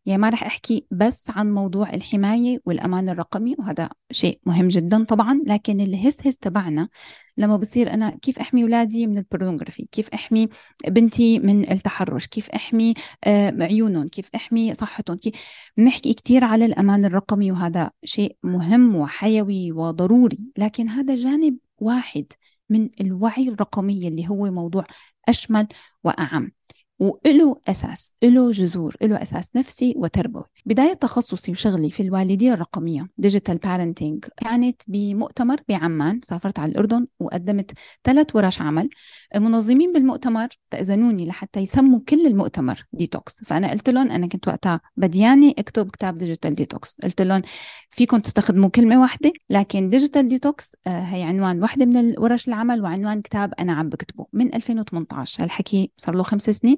يعني 0.06 0.22
ما 0.22 0.30
رح 0.30 0.44
أحكي 0.44 0.86
بس 0.92 1.30
عن 1.30 1.52
موضوع 1.52 1.94
الحماية 1.94 2.60
والأمان 2.66 3.10
الرقمي 3.10 3.56
وهذا 3.60 3.90
شيء 4.12 4.40
مهم 4.46 4.68
جدا 4.68 5.04
طبعا 5.04 5.42
لكن 5.48 5.82
الهس 5.82 6.28
هس 6.28 6.38
تبعنا 6.38 6.90
لما 7.38 7.58
بصير 7.58 7.94
أنا 7.94 8.10
كيف 8.22 8.40
أحمي 8.40 8.64
أولادي 8.64 9.08
من 9.08 9.18
البورنوغرافي؟ 9.18 9.88
كيف 9.92 10.10
أحمي 10.10 10.50
بنتي 10.88 11.40
من 11.40 11.72
التحرش؟ 11.72 12.28
كيف 12.28 12.50
أحمي 12.50 12.94
آه، 13.24 13.54
عيونهم؟ 13.60 14.08
كيف 14.08 14.30
أحمي 14.36 14.74
صحتهم؟ 14.74 15.18
كيف 15.18 15.34
بنحكي 15.78 16.14
كثير 16.14 16.44
على 16.44 16.66
الأمان 16.66 17.06
الرقمي 17.06 17.52
وهذا 17.52 17.92
شيء 18.04 18.38
مهم 18.44 18.96
وحيوي 18.96 19.72
وضروري 19.72 20.40
لكن 20.58 20.90
هذا 20.90 21.16
جانب 21.16 21.58
واحد 21.78 22.26
من 22.70 22.90
الوعي 23.02 23.50
الرقمي 23.50 24.08
اللي 24.08 24.30
هو 24.30 24.52
موضوع 24.52 24.86
أشمل 25.30 25.68
وأعم. 26.04 26.52
وله 27.00 27.62
أساس 27.68 28.16
له 28.24 28.52
جذور 28.52 28.96
له 29.02 29.22
أساس 29.22 29.56
نفسي 29.56 29.94
وتربوي. 29.98 30.44
بداية 30.66 30.94
تخصصي 30.94 31.52
وشغلي 31.52 31.90
في 31.90 32.04
الوالدية 32.04 32.54
الرقمية 32.54 33.10
digital 33.18 33.58
parenting 33.58 34.26
كانت 34.38 34.82
بمؤتمر 34.88 35.62
بعمان 35.70 36.20
سافرت 36.24 36.60
على 36.60 36.72
الأردن 36.72 37.08
وقدمت 37.20 37.72
ثلاث 38.04 38.36
ورش 38.36 38.62
عمل. 38.62 38.90
المنظمين 39.36 39.94
بالمؤتمر 39.94 40.48
استأذنوني 40.70 41.26
لحتى 41.26 41.60
يسموا 41.60 42.00
كل 42.10 42.26
المؤتمر 42.26 42.86
ديتوكس 42.94 43.44
فأنا 43.44 43.72
قلت 43.72 43.90
لهم 43.90 44.12
أنا 44.12 44.28
كنت 44.28 44.48
وقتها 44.48 44.82
بديانة 44.98 45.56
اكتب 45.60 45.92
كتاب 45.92 46.16
Digital 46.16 46.56
Detox 46.56 46.98
قلت 47.04 47.22
لهم 47.22 47.42
فيكم 47.90 48.20
تستخدموا 48.20 48.70
كلمة 48.70 49.02
واحدة؟ 49.02 49.34
لكن 49.50 49.90
Digital 49.90 50.28
Detox 50.28 50.76
آه، 50.88 51.00
هي 51.00 51.24
عنوان 51.24 51.62
واحدة 51.62 51.86
من 51.86 51.98
الورش 51.98 52.48
العمل 52.48 52.82
وعنوان 52.82 53.22
كتاب 53.22 53.54
أنا 53.60 53.74
عم 53.74 53.90
بكتبه 53.90 54.26
من 54.34 54.56
2018 54.56 55.44
هالحكي 55.44 55.92
صار 55.98 56.16
له 56.16 56.24
خمس 56.24 56.50
سنين. 56.50 56.78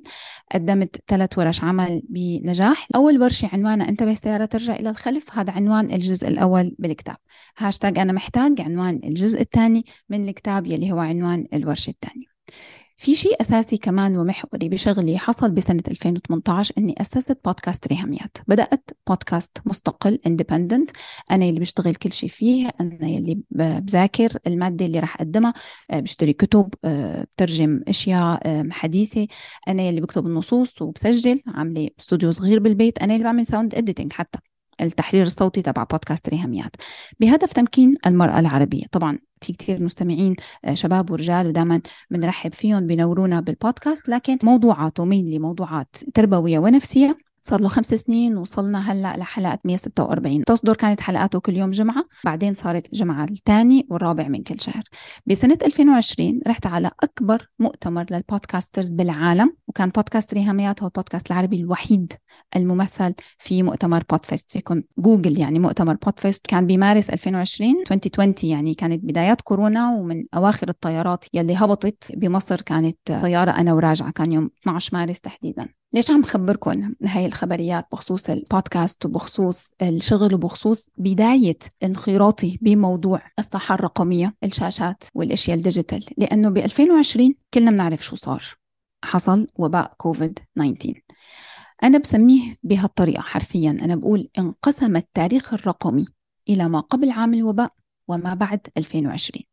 قدمت 0.54 1.02
ثلاث 1.08 1.38
ورش 1.38 1.64
عمل 1.64 2.02
بنجاح. 2.10 2.88
أول 2.96 3.22
ورشة 3.22 3.50
عنوانها 3.54 3.90
انتبه 3.90 4.12
السيارة 4.12 4.46
ترجع 4.46 4.76
إلى 4.76 4.90
الخلف 4.90 5.38
هذا 5.38 5.52
عنوان 5.52 5.94
الجزء 5.94 6.28
الأول 6.28 6.76
بالكتاب. 6.80 7.18
هاشتاج 7.58 8.00
أنا 8.00 8.14
محتاج 8.14 8.62
عنوان 8.62 9.02
الجزء 9.04 9.42
الثاني 9.42 9.86
من 10.10 10.30
الكتاب 10.30 10.68
يلي 10.68 10.92
هو 10.92 11.00
عنوان 11.00 11.46
الورشة 11.54 11.90
الثانية. 11.90 12.28
في 12.98 13.16
شيء 13.16 13.42
أساسي 13.42 13.78
كمان 13.78 14.18
ومحوري 14.18 14.70
بشغلي 14.70 15.18
حصل 15.18 15.52
بسنة 15.52 15.84
2018 15.88 16.74
أني 16.78 16.96
أسست 17.02 17.38
بودكاست 17.46 17.88
ريهاميات. 17.88 18.38
بدأت 18.48 18.90
بودكاست 19.08 19.58
مستقل 19.66 20.20
independent 20.28 20.92
أنا 21.32 21.46
اللي 21.46 21.60
بشتغل 21.60 21.96
كل 21.96 22.14
شيء 22.14 22.30
فيه 22.30 22.72
أنا 22.82 23.08
اللي 23.08 23.42
بذاكر 23.52 24.38
المادة 24.48 24.86
اللي 24.86 25.00
راح 25.00 25.16
أقدمها 25.16 25.54
آه، 25.92 26.00
بشتري 26.00 26.34
كتب 26.34 26.74
آه، 26.86 27.24
بترجم 27.36 27.82
أشياء 27.88 28.40
آه، 28.48 28.68
حديثة. 28.72 29.28
أنا 29.68 29.90
اللي 29.90 30.02
بكتب 30.02 30.28
النصوص 30.28 30.82
وبسجل 30.82 31.42
عاملة 31.48 31.90
استوديو 32.00 32.32
صغير 32.32 32.60
بالبيت. 32.60 32.98
أنا 33.00 33.14
اللي 33.14 33.24
بعمل 33.24 33.48
sound 33.48 33.76
editing 33.76 34.14
حتى. 34.14 34.40
التحرير 34.82 35.24
الصوتي 35.26 35.62
تبع 35.62 35.84
بودكاست 35.84 36.30
ريهاميات. 36.30 36.76
بهدف 37.20 37.54
تمكين 37.54 37.96
المرأة 38.06 38.40
العربية. 38.40 38.84
طبعا 38.92 39.20
في 39.42 39.54
كثير 39.54 39.84
مستمعين 39.84 40.36
آه، 40.66 40.74
شباب 40.74 41.12
ورجال 41.12 41.48
ودائما 41.48 41.82
بنرحب 42.10 42.54
فيهم 42.54 42.88
بنورونا 42.88 43.40
بالبودكاست 43.40 44.10
لكن 44.10 44.38
موضوعاته 44.44 45.06
mainly 45.06 45.30
موضوعات 45.30 45.96
تربوية 46.14 46.60
ونفسية 46.60 47.18
صار 47.48 47.62
له 47.62 47.68
خمس 47.68 47.94
سنين 47.94 48.38
وصلنا 48.38 48.92
هلأ 48.92 49.18
لحلقة 49.18 49.60
146 49.66 50.44
تصدر 50.44 50.76
كانت 50.76 51.02
حلقاته 51.02 51.40
كل 51.40 51.58
يوم 51.58 51.72
جمعة 51.72 52.06
بعدين 52.24 52.56
صارت 52.56 52.96
جمعة 52.96 53.24
الثاني 53.24 53.88
والرابع 53.90 54.28
من 54.28 54.44
كل 54.44 54.62
شهر. 54.62 54.84
بسنة 55.26 55.58
2020 55.66 56.42
رحت 56.48 56.66
على 56.66 56.92
أكبر 57.04 57.50
مؤتمر 57.60 58.06
لل 58.12 58.25
podcasters 58.25 58.90
بالعالم 58.90 59.54
وكان 59.68 59.90
بودكاست 59.90 60.34
ريهاميات 60.34 60.82
هو 60.82 60.88
البودكاست 60.88 61.32
العربي 61.32 61.56
الوحيد 61.56 62.14
الممثل 62.56 63.14
في 63.38 63.64
مؤتمر 63.64 64.04
Podfest 64.10 64.52
فيكم 64.52 64.82
تجوجلوا 64.98 65.40
يعني 65.40 65.60
مؤتمر 65.60 65.94
Podfest 65.94 66.48
كان 66.48 66.68
بمارس 66.68 67.10
2020 67.10 67.84
2020 67.92 68.34
يعني 68.44 68.74
كانت 68.74 69.04
بدايات 69.04 69.42
كورونا 69.42 69.92
ومن 69.92 70.26
أواخر 70.34 70.70
الطيارات 70.70 71.26
يلي 71.34 71.56
هبطت 71.56 72.12
بمصر 72.14 72.62
كانت 72.62 72.98
طيارتي 73.06 73.52
أنا 73.52 73.74
وراجعة 73.74 74.12
كان 74.12 74.32
يوم 74.32 74.50
12 74.62 74.90
مارس 74.98 75.22
تحديدا. 75.22 75.68
ليش 75.96 76.12
عم 76.12 76.22
بخبركم 76.22 76.94
هاي 77.04 77.26
الخبريات 77.26 77.88
بخصوص 77.92 78.30
البودكاست 78.30 79.06
وبخصوص 79.06 79.72
الشغل 79.82 80.34
وبخصوص 80.34 80.90
بداية 80.98 81.58
انخراطي 81.84 82.58
بموضوع 82.62 83.22
الصحة 83.40 83.76
الرقمية 83.76 84.36
الشاشات 84.44 85.04
والأشياء 85.14 85.58
ال 85.58 85.63
digital؟ 85.63 86.06
لأنه 86.18 86.50
ب 86.50 86.58
2020 86.58 87.36
كلنا 87.54 87.72
بنعرف 87.72 88.06
شو 88.06 88.16
صار. 88.16 88.44
حصل 89.04 89.48
وباء 89.58 89.94
كوفيد 89.98 90.40
19 90.56 91.02
أنا 91.84 91.98
بسميه 91.98 92.56
بهالطريقة 92.64 93.22
حرفيا. 93.22 93.72
أنا 93.72 93.96
بقول 93.96 94.30
انقسم 94.38 94.96
التاريخ 94.96 95.54
الرقمي 95.54 96.06
إلى 96.50 96.70
ما 96.70 96.80
قبل 96.80 97.10
عام 97.10 97.34
الوباء 97.34 97.74
وما 98.08 98.34
بعد 98.34 98.68
2020 98.78 99.44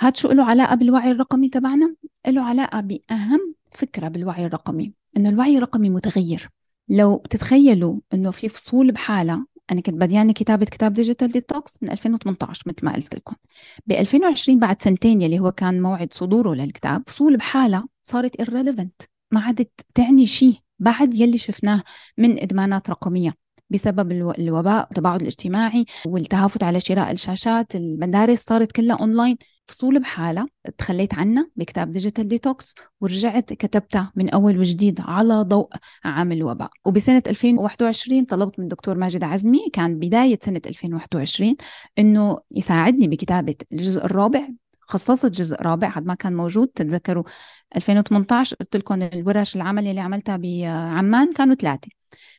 هاد 0.00 0.16
شو 0.16 0.32
له 0.32 0.44
علاقة 0.44 0.74
بالوعي 0.74 1.10
الرقمي 1.10 1.48
تبعنا؟ 1.48 1.94
له 2.26 2.42
علاقة 2.42 2.80
بأهم 2.80 3.54
فكرة 3.76 4.08
بالوعي 4.08 4.46
الرقمي 4.46 4.92
إنه 5.16 5.28
الوعي 5.28 5.56
الرقمي 5.56 5.90
متغير. 5.90 6.48
لو 6.88 7.16
بتتخيلوا 7.16 8.00
إنه 8.14 8.30
في 8.30 8.48
فصول 8.48 8.92
بحالة 8.92 9.46
أنا 9.72 9.80
كنت 9.80 9.94
بديانة 9.94 10.32
كتابة 10.32 10.66
كتاب 10.66 10.94
Digital 10.94 11.32
Detox 11.32 11.78
من 11.82 11.90
2018 11.90 12.62
مثل 12.66 12.84
ما 12.86 12.94
قلت 12.94 13.14
لكم. 13.14 13.36
ب 13.86 13.92
2020 13.92 14.58
بعد 14.58 14.82
سنتين 14.82 15.22
يلي 15.22 15.38
هو 15.40 15.52
كان 15.52 15.82
موعد 15.82 16.12
صدوره 16.14 16.54
للكتاب 16.54 17.02
فصول 17.06 17.36
بحالها 17.36 17.88
صارت 18.02 18.42
irrelevant 18.42 19.06
ما 19.30 19.40
عادت 19.40 19.70
تعني 19.94 20.26
شيء 20.26 20.54
بعد 20.78 21.14
يلي 21.14 21.38
شفناه 21.38 21.82
من 22.18 22.38
إدمانات 22.38 22.90
رقمية 22.90 23.34
بسبب 23.70 24.12
الوباء 24.12 24.86
والتباعد 24.86 25.20
الاجتماعي 25.20 25.84
والتهافت 26.06 26.62
على 26.62 26.80
شراء 26.80 27.10
الشاشات 27.12 27.74
المدارس 27.76 28.40
صارت 28.40 28.72
كلها 28.72 28.96
أونلاين 28.96 29.36
فصول 29.66 30.00
بحالها 30.00 30.46
تخليت 30.78 31.14
عنها 31.14 31.50
بكتاب 31.56 31.92
Digital 31.92 32.28
Detox 32.28 32.74
ورجعت 33.00 33.52
كتبتها 33.52 34.12
من 34.16 34.30
أول 34.30 34.58
وجديد 34.58 35.00
على 35.00 35.34
ضوء 35.34 35.68
عام 36.04 36.32
الوباء. 36.32 36.70
وبسنة 36.84 37.22
2021 37.26 38.24
طلبت 38.24 38.58
من 38.60 38.68
دكتور 38.68 38.98
ماجد 38.98 39.24
عزمي 39.24 39.70
كان 39.72 39.98
بداية 39.98 40.38
سنة 40.42 40.60
2021 40.66 41.56
إنه 41.98 42.38
يساعدني 42.50 43.08
بكتابة 43.08 43.54
الجزء 43.72 44.04
الرابع 44.04 44.48
خصصت 44.80 45.26
جزء 45.26 45.62
رابع 45.62 45.88
حد 45.88 46.06
ما 46.06 46.14
كان 46.14 46.36
موجود 46.36 46.68
تتذكروا 46.68 47.24
2018 47.76 48.56
قلت 48.56 48.76
لكم 48.76 49.02
الورش 49.02 49.56
العمل 49.56 49.86
اللي 49.86 50.00
عملتها 50.00 50.36
بعمان 50.36 51.32
كانوا 51.32 51.54
ثلاثة. 51.54 51.88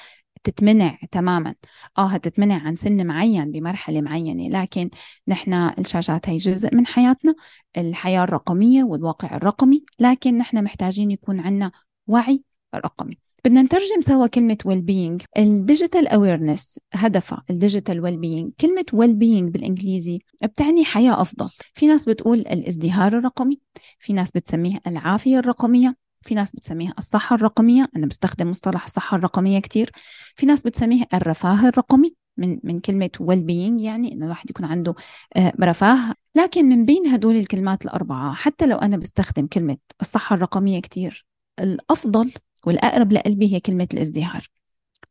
تتمنع 0.45 0.99
تماما. 1.11 1.55
آه 1.99 2.07
هتتمنع 2.07 2.63
عن 2.67 2.77
سن 2.77 3.07
معين 3.07 3.53
بمرحلة 3.53 4.01
معينة 4.01 4.61
لكن 4.61 4.91
نحن 5.29 5.53
الشاشات 5.55 6.29
هي 6.29 6.37
جزء 6.37 6.75
من 6.75 6.87
حياتنا. 6.87 7.35
الحياة 7.77 8.25
الرقمية 8.25 8.85
والواقع 8.85 9.37
الرقمي 9.37 9.85
لكن 10.01 10.39
نحن 10.39 10.65
محتاجين 10.65 11.11
يكون 11.11 11.41
عندنا 11.41 11.73
وعي 12.07 12.43
رقمي. 12.75 13.26
بدنا 13.47 13.63
نترجم 13.63 14.01
سوا 14.01 14.27
كلمة 14.27 14.57
well 14.65 14.83
being 14.91 15.27
ال 15.39 15.47
digital 15.47 16.09
awareness 16.09 16.79
هدفها 16.95 17.43
ال 17.51 17.57
digital 17.57 18.03
well 18.03 18.17
being 18.21 18.61
كلمة 18.61 18.85
well 18.93 19.15
being 19.19 19.53
بالإنجليزي 19.53 20.19
بتعني 20.43 20.85
حياة 20.85 21.21
أفضل. 21.21 21.49
في 21.75 21.87
ناس 21.87 22.05
بتقول 22.05 22.39
الازدهار 22.39 23.19
الرقمي 23.19 23.61
في 23.99 24.13
ناس 24.13 24.31
بتسميه 24.33 24.79
العافية 24.87 25.39
الرقمية 25.39 25.97
في 26.23 26.35
ناس 26.35 26.53
بتسميها 26.53 26.95
الصحة 26.99 27.37
الرقمية. 27.37 27.89
أنا 27.97 28.07
بستخدم 28.07 28.51
مصطلح 28.51 28.85
الصحة 28.85 29.17
الرقمية 29.17 29.59
كتير. 29.59 29.91
في 30.37 30.47
ناس 30.47 30.63
بتسميه 30.63 31.05
الرفاه 31.15 31.69
الرقمي. 31.69 32.15
من 32.37 32.59
من 32.65 32.79
كلمة 32.79 33.11
well 33.23 33.47
being 33.49 33.83
يعني 33.83 34.13
إنه 34.13 34.25
الواحد 34.25 34.51
يكون 34.51 34.67
عنده 34.67 34.95
آه، 35.37 35.53
رفاه. 35.61 36.15
لكن 36.35 36.65
من 36.67 36.85
بين 36.85 37.07
هدول 37.07 37.37
الكلمات 37.37 37.85
الأربعة 37.85 38.35
حتى 38.35 38.67
لو 38.67 38.77
أنا 38.77 38.97
بستخدم 38.97 39.47
كلمة 39.47 39.77
الصحة 40.01 40.37
الرقمية 40.37 40.81
كتير 40.81 41.27
الأفضل 41.61 42.31
والأقرب 42.67 43.13
لقلبي 43.13 43.55
هي 43.55 43.61
كلمة 43.61 43.89
الازدهار. 43.95 44.47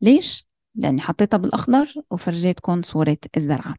ليش؟ 0.00 0.48
لأني 0.74 1.00
حطيتها 1.00 1.38
بالأخضر 1.38 1.94
وفرجيتكم 2.10 2.82
صورة 2.82 3.18
الزرعة. 3.36 3.74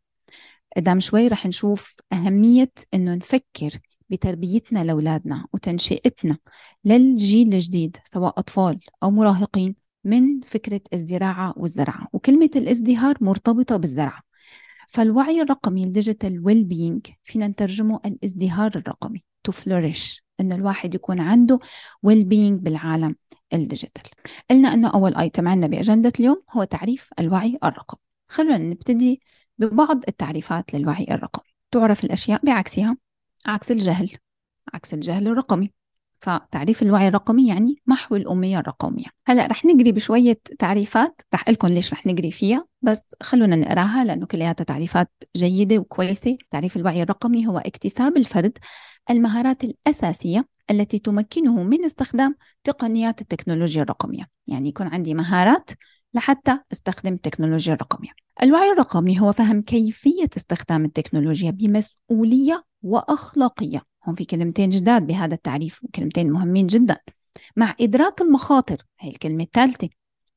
قدام 0.77 0.99
شوي 0.99 1.27
رح 1.27 1.45
نشوف 1.45 1.95
أهمية 2.13 2.71
إنه 2.93 3.15
نفكر 3.15 3.69
بتربيتنا 4.09 4.83
لأولادنا 4.83 5.45
وتنشئتنا 5.53 6.37
للجيل 6.85 7.53
الجديد 7.53 7.97
سواء 8.05 8.39
أطفال 8.39 8.79
أو 9.03 9.11
مراهقين 9.11 9.75
من 10.03 10.39
فكرة 10.39 10.81
الزراعة 10.93 11.53
والزرعة. 11.57 12.07
وكلمة 12.13 12.49
الازدهار 12.55 13.17
مرتبطة 13.21 13.77
بالزرعة. 13.77 14.21
فالوعي 14.87 15.41
الرقمي 15.41 15.83
ال 15.83 16.45
digital 16.45 16.63
well-being 16.63 17.07
فينا 17.23 17.47
نترجمه 17.47 17.99
الازدهار 18.05 18.71
الرقمي 18.75 19.23
to 19.49 19.53
flourish 19.53 20.21
إنه 20.39 20.55
الواحد 20.55 20.95
يكون 20.95 21.19
عنده 21.19 21.59
well-being 22.03 22.59
بالعالم. 22.59 23.15
ال 23.53 23.59
digital. 23.59 24.03
قلنا 24.49 24.73
إنه 24.73 24.89
أول 24.89 25.15
item 25.15 25.47
عندنا 25.47 25.67
بأجندة 25.67 26.13
اليوم 26.19 26.43
هو 26.51 26.63
تعريف 26.63 27.09
الوعي 27.19 27.57
الرقمي. 27.63 27.99
خلونا 28.27 28.57
نبتدي 28.57 29.21
ببعض 29.57 30.03
التعريفات 30.07 30.73
للوعي 30.73 31.05
الرقمي. 31.11 31.49
تعرف 31.71 32.03
الأشياء 32.03 32.45
بعكسها 32.45 32.97
عكس 33.45 33.71
الجهل 33.71 34.11
عكس 34.73 34.93
الجهل 34.93 35.27
الرقمي. 35.27 35.71
فتعريف 36.19 36.81
الوعي 36.81 37.07
الرقمي 37.07 37.47
يعني 37.47 37.81
محو 37.85 38.15
الأمية 38.15 38.59
الرقمية. 38.59 39.05
هلا 39.27 39.47
رح 39.47 39.65
نقري 39.65 39.91
بشوية 39.91 40.39
تعريفات. 40.59 41.21
رح 41.33 41.41
قل 41.41 41.49
لكم 41.49 41.67
ليش 41.67 41.93
رح 41.93 42.05
نقري 42.05 42.31
فيها 42.31 42.65
بس 42.81 43.05
خلونا 43.21 43.55
نقراها 43.55 44.03
لأنه 44.03 44.25
كلياتها 44.25 44.63
تعريفات 44.63 45.11
جيدة 45.35 45.77
وكويسة. 45.77 46.37
تعريف 46.49 46.77
الوعي 46.77 47.03
الرقمي 47.03 47.47
هو 47.47 47.57
اكتساب 47.57 48.17
الفرد 48.17 48.57
المهارات 49.09 49.63
الأساسية 49.63 50.47
التي 50.71 50.99
تمكنه 50.99 51.63
من 51.63 51.85
استخدام 51.85 52.35
تقنيات 52.63 53.21
التكنولوجيا 53.21 53.81
الرقمية. 53.81 54.29
يعني 54.47 54.69
يكون 54.69 54.87
عندي 54.87 55.13
مهارات 55.13 55.69
لحتى 56.13 56.59
استخدم 56.71 57.13
التكنولوجيا 57.13 57.73
الرقمية. 57.73 58.09
الوعي 58.43 58.71
الرقمي 58.71 59.19
هو 59.19 59.31
فهم 59.31 59.61
كيفية 59.61 60.29
استخدام 60.37 60.85
التكنولوجيا 60.85 61.51
بمسؤولية 61.51 62.65
وأخلاقية. 62.81 63.81
هون 64.05 64.15
في 64.15 64.25
كلمتين 64.25 64.69
جداد 64.69 65.07
بهذا 65.07 65.33
التعريف 65.33 65.83
وكلمتين 65.83 66.31
مهمين 66.31 66.67
جدا. 66.67 66.97
مع 67.55 67.75
إدراك 67.81 68.21
المخاطر 68.21 68.85
هي 68.99 69.09
الكلمة 69.09 69.43
الثالثة 69.43 69.89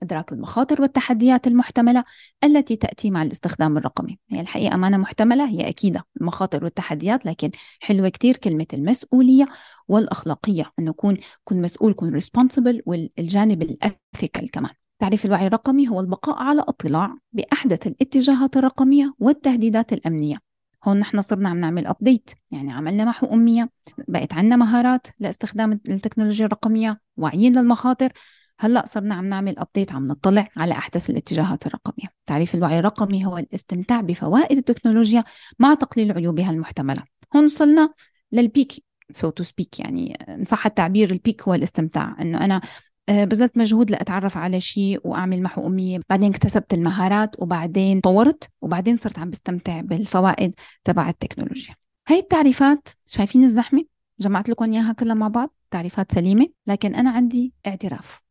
إدراك 0.02 0.32
المخاطر 0.32 0.82
والتحديات 0.82 1.46
المحتملة 1.46 2.04
التي 2.44 2.76
تأتي 2.76 3.10
مع 3.10 3.22
الاستخدام 3.22 3.76
الرقمي. 3.76 4.18
هي 4.30 4.40
الحقيقة 4.40 4.76
ما 4.76 4.86
أنا 4.86 4.96
محتملة 4.96 5.48
هي 5.48 5.68
أكيدة. 5.68 6.04
المخاطر 6.20 6.64
والتحديات 6.64 7.26
لكن 7.26 7.50
حلوة 7.80 8.08
كتير 8.08 8.36
كلمة 8.36 8.66
المسؤولية 8.74 9.46
والأخلاقية 9.88 10.72
أنه 10.78 10.90
يكون 10.90 11.16
كن 11.44 11.62
مسؤول 11.62 11.92
كن 11.92 12.20
responsible 12.20 12.80
والجانب 12.86 13.62
ال 13.62 13.73
ethical 13.73 14.50
كمان. 14.50 14.72
تعريف 14.98 15.26
الوعي 15.26 15.46
الرقمي 15.46 15.88
هو 15.88 16.00
البقاء 16.00 16.38
على 16.42 16.60
اطلاع 16.60 17.14
بأحدث 17.32 17.86
الاتجاهات 17.86 18.56
الرقمية 18.56 19.14
والتهديدات 19.18 19.92
الأمنية. 19.92 20.36
هون 20.84 20.96
نحن 20.96 21.20
صرنا 21.20 21.48
عم 21.48 21.60
نعمل 21.60 21.86
update 21.86 22.30
يعني 22.50 22.72
عملنا 22.72 23.04
محو 23.04 23.26
أمية 23.26 23.70
بقت 24.08 24.34
عندنا 24.34 24.56
مهارات 24.56 25.06
لاستخدام 25.18 25.72
التكنولوجيا 25.72 26.46
الرقمية 26.46 27.00
واعيين 27.16 27.58
للمخاطر. 27.58 28.12
هلأ 28.60 28.86
صرنا 28.86 29.14
عم 29.14 29.24
نعمل 29.24 29.58
update 29.58 29.92
عم 29.92 30.06
نطلع 30.06 30.48
على 30.56 30.72
احدث 30.72 31.10
الاتجاهات 31.10 31.66
الرقمية. 31.66 32.08
تعريف 32.26 32.54
الوعي 32.54 32.78
الرقمي 32.78 33.26
هو 33.26 33.38
الاستمتاع 33.38 34.00
بفوائد 34.00 34.58
التكنولوجيا 34.58 35.24
مع 35.58 35.74
تقليل 35.74 36.12
عيوبها 36.12 36.50
المحتملة. 36.50 37.02
هون 37.36 37.44
وصلنا 37.44 37.94
لل 38.32 38.46
peak 38.46 38.72
so 39.10 39.30
to 39.30 39.42
speak 39.42 39.80
يعني 39.80 40.14
إن 40.14 40.44
صح 40.44 40.66
التعبير 40.66 41.10
ال 41.10 41.17
peak 41.17 41.42
هو 41.42 41.54
الاستمتاع. 41.54 42.16
إنه 42.20 42.44
أنا 42.44 42.60
آه، 43.08 43.24
بذلت 43.24 43.58
مجهود 43.58 43.90
لأتعرف 43.90 44.36
على 44.36 44.60
شيء 44.60 45.00
وأعمل 45.04 45.42
محو 45.42 45.66
أمية 45.66 46.00
بعدين 46.10 46.30
اكتسبت 46.30 46.74
المهارات 46.74 47.42
وبعدين 47.42 48.00
طورت 48.00 48.50
وبعدين 48.60 48.96
صرت 48.96 49.18
عم 49.18 49.30
بستمتع 49.30 49.80
بالفوائد 49.80 50.54
تبع 50.84 51.08
التكنولوجيا. 51.08 51.74
هاي 52.08 52.18
التعريفات 52.18 52.88
شايفين 53.06 53.44
الزحمة؟ 53.44 53.84
جمعت 54.20 54.48
لكم 54.48 54.72
إياها 54.72 54.92
كلها 54.92 55.14
مع 55.14 55.28
بعض؟ 55.28 55.54
تعريفات 55.70 56.12
سليمة 56.12 56.46
لكن 56.66 56.94
أنا 56.94 57.10
عندي 57.10 57.52
اعتراف. 57.66 58.29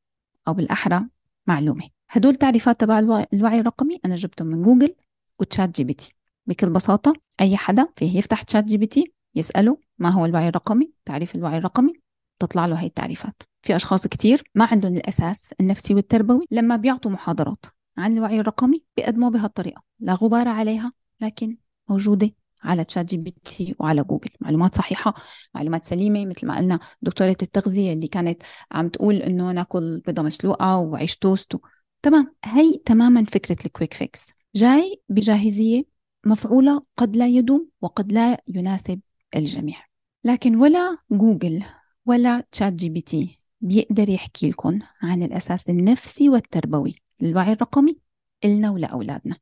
أو 0.50 0.54
بالأحرى 0.54 1.06
معلومة. 1.48 1.90
هدول 2.10 2.36
تعريفات 2.36 2.80
تبع 2.82 3.00
الوعي 3.34 3.60
الرقمي 3.60 4.00
أنا 4.06 4.16
جبتهم 4.16 4.48
من 4.48 4.64
جوجل 4.64 4.96
وتشات 5.40 5.70
جي 5.70 5.84
بي 5.84 5.94
تي. 5.94 6.14
بكل 6.46 6.70
بساطة 6.70 7.14
أي 7.42 7.58
حدا 7.58 7.88
فيه 7.96 8.18
يفتح 8.18 8.42
تشات 8.42 8.64
جي 8.64 8.78
بي 8.78 8.86
تي 8.86 9.14
يسأله 9.36 9.78
ما 10.00 10.10
هو 10.10 10.26
الوعي 10.26 10.48
الرقمي 10.48 10.92
تعريف 11.06 11.36
الوعي 11.36 11.58
الرقمي 11.58 11.94
تطلع 12.40 12.66
له 12.66 12.76
هي 12.76 12.88
التعريفات. 12.88 13.44
في 13.62 13.76
أشخاص 13.76 14.08
كتير 14.08 14.44
ما 14.56 14.68
عندهم 14.72 14.98
الأساس 14.98 15.54
النفسي 15.62 15.94
والتربوي 15.94 16.46
لما 16.52 16.76
بيعطوا 16.76 17.12
محاضرات 17.12 17.66
عن 17.98 18.18
الوعي 18.18 18.40
الرقمي 18.40 18.84
بيقدموه 18.98 19.30
بهالطريقة. 19.30 19.84
لا 20.00 20.14
غبار 20.14 20.48
عليها 20.48 20.94
لكن 21.22 21.58
موجودة 21.90 22.32
على 22.64 22.84
تشات 22.84 23.06
جي 23.06 23.18
بي 23.18 23.32
تي 23.32 23.76
وعلى 23.80 24.04
جوجل. 24.04 24.30
معلومات 24.42 24.76
صحيحة 24.76 25.14
معلومات 25.56 25.86
سليمة 25.86 26.26
مثل 26.26 26.48
ما 26.48 26.58
قلنا 26.58 26.80
دكتورة 27.02 27.38
التغذية 27.42 27.94
اللي 27.94 28.08
كانت 28.08 28.44
عم 28.72 28.90
تقول 28.90 29.16
إنه 29.16 29.52
ناكل 29.52 30.02
بيضة 30.06 30.22
مسلوقة 30.22 30.78
وعيش 30.78 31.18
توست 31.18 31.58
تمام 32.02 32.36
هي 32.46 32.78
تماما 32.86 33.26
فكرة 33.26 33.66
ال 33.66 33.71
quick 33.71 33.94
fix 33.94 34.30
جاي 34.56 35.02
بجاهزية 35.10 35.84
مفعولة 36.26 36.82
قد 36.98 37.16
لا 37.16 37.28
يدوم 37.28 37.70
وقد 37.82 38.12
لا 38.12 38.44
يناسب 38.48 39.00
الجميع. 39.36 39.78
لكن 40.24 40.56
ولا 40.56 40.98
جوجل 41.12 41.64
ولا 42.06 42.44
تشات 42.52 42.74
جي 42.74 42.90
بي 42.90 43.02
تي 43.02 43.40
بيقدر 43.62 44.10
يحكي 44.10 44.50
لكم 44.50 44.80
عن 45.02 45.24
الأساس 45.24 45.70
النفسي 45.70 46.30
والتربوي. 46.30 46.96
للوعي 47.22 47.52
الرقمي 47.52 48.00
إلنا 48.46 48.72
ولأولادنا. 48.72 49.36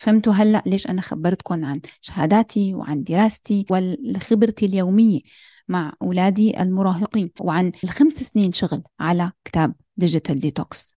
فهمتوا 0.00 0.32
هلأ 0.32 0.62
ليش 0.66 0.86
أنا 0.86 1.00
خبرتكم 1.00 1.64
عن 1.64 1.80
شهاداتي 2.00 2.74
وعن 2.74 3.02
دراستي 3.02 3.66
وخبرتي 3.70 4.66
اليومية 4.66 5.20
مع 5.68 5.92
أولادي 6.02 6.62
المراهقين 6.62 7.30
وعن 7.40 7.72
الخمس 7.84 8.14
سنين 8.14 8.52
شغل 8.52 8.82
على 9.00 9.32
كتاب 9.44 9.74
digital 9.96 10.40
detox 10.40 10.96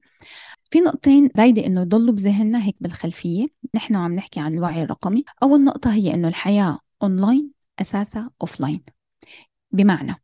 في 0.71 0.81
نقطتين 0.81 1.31
رايدة 1.39 1.67
إنه 1.67 1.81
يضلوا 1.81 2.15
بذهننا 2.15 2.65
هيك 2.65 2.77
بالخلفية. 2.81 3.47
نحن 3.75 3.97
عم 3.97 4.15
نحكي 4.15 4.41
عن 4.41 4.55
الوعي 4.55 4.83
الرقمي. 4.83 5.25
أول 5.43 5.65
نقطة 5.65 5.93
هي 5.95 6.15
إنه 6.15 6.29
الحياة 6.29 6.79
أونلاين 7.03 7.51
أساسها 7.81 8.31
offline 8.43 8.83
بمعنى 9.73 10.15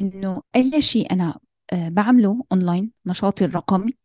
إنه 0.00 0.42
أي 0.56 0.82
شيء 0.82 1.12
أنا 1.12 1.38
آه، 1.72 1.88
بعمله 1.88 2.44
أونلاين 2.52 2.90
نشاطي 3.06 3.44
الرقمي 3.44 3.96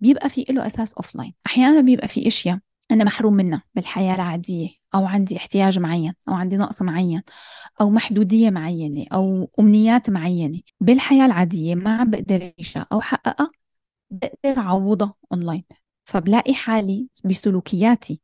بيبقى 0.00 0.28
في 0.28 0.44
له 0.50 0.66
أساس 0.66 0.92
offline 0.94 1.34
أحيانا 1.46 1.80
بيبقى 1.80 2.08
في 2.08 2.26
أشياء 2.28 2.58
أنا 2.92 3.04
محروم 3.04 3.34
منها 3.34 3.62
بالحياة 3.74 4.14
العادية 4.14 4.68
أو 4.94 5.06
عندي 5.06 5.36
احتياج 5.36 5.78
معين 5.78 6.12
أو 6.28 6.34
عندي 6.34 6.56
نقص 6.56 6.82
معين 6.82 7.22
أو 7.80 7.90
محدودية 7.90 8.50
معينة 8.50 9.06
أو 9.12 9.50
أمنيات 9.60 10.10
معينة. 10.10 10.60
بالحياة 10.80 11.26
العادية 11.26 11.74
ما 11.74 11.96
عم 11.96 12.10
بقدر 12.10 12.42
أعيشها 12.58 12.86
أو 12.92 13.00
حققها 13.00 13.50
بقدر 14.10 14.58
أعوضها 14.60 15.14
أونلاين 15.32 15.64
فبلاقي 16.04 16.54
حالي 16.54 17.08
بسلوكياتي. 17.24 18.20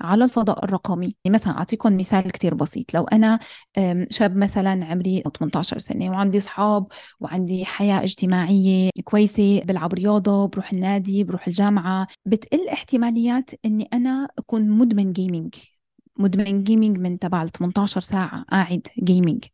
على 0.00 0.24
الفضاء 0.24 0.64
الرقمي. 0.64 1.16
يعني 1.24 1.34
مثلا 1.34 1.58
أعطيكم 1.58 1.96
مثال 1.96 2.30
كتير 2.32 2.54
بسيط. 2.54 2.94
لو 2.94 3.04
أنا 3.04 3.38
شاب 4.10 4.36
مثلا 4.36 4.84
عمري 4.84 5.22
18 5.38 5.78
سنة 5.78 6.10
وعندي 6.10 6.38
أصحاب 6.38 6.86
وعندي 7.20 7.64
حياة 7.64 8.02
اجتماعية 8.02 8.90
كويسة 9.04 9.60
بلعب 9.60 9.94
رياضة 9.94 10.46
بروح 10.48 10.72
النادي 10.72 11.24
بروح 11.24 11.46
الجامعة 11.46 12.06
بتقل 12.26 12.68
احتماليات 12.68 13.50
أني 13.64 13.88
أنا 13.92 14.28
أكون 14.38 14.70
مدمن 14.70 15.12
جيمنج 15.12 15.54
مدمن 16.16 16.64
gaming 16.64 16.98
من 16.98 17.18
تبع 17.18 17.46
18 17.46 18.00
ساعة 18.00 18.42
قاعد 18.42 18.86
gaming 19.04 19.44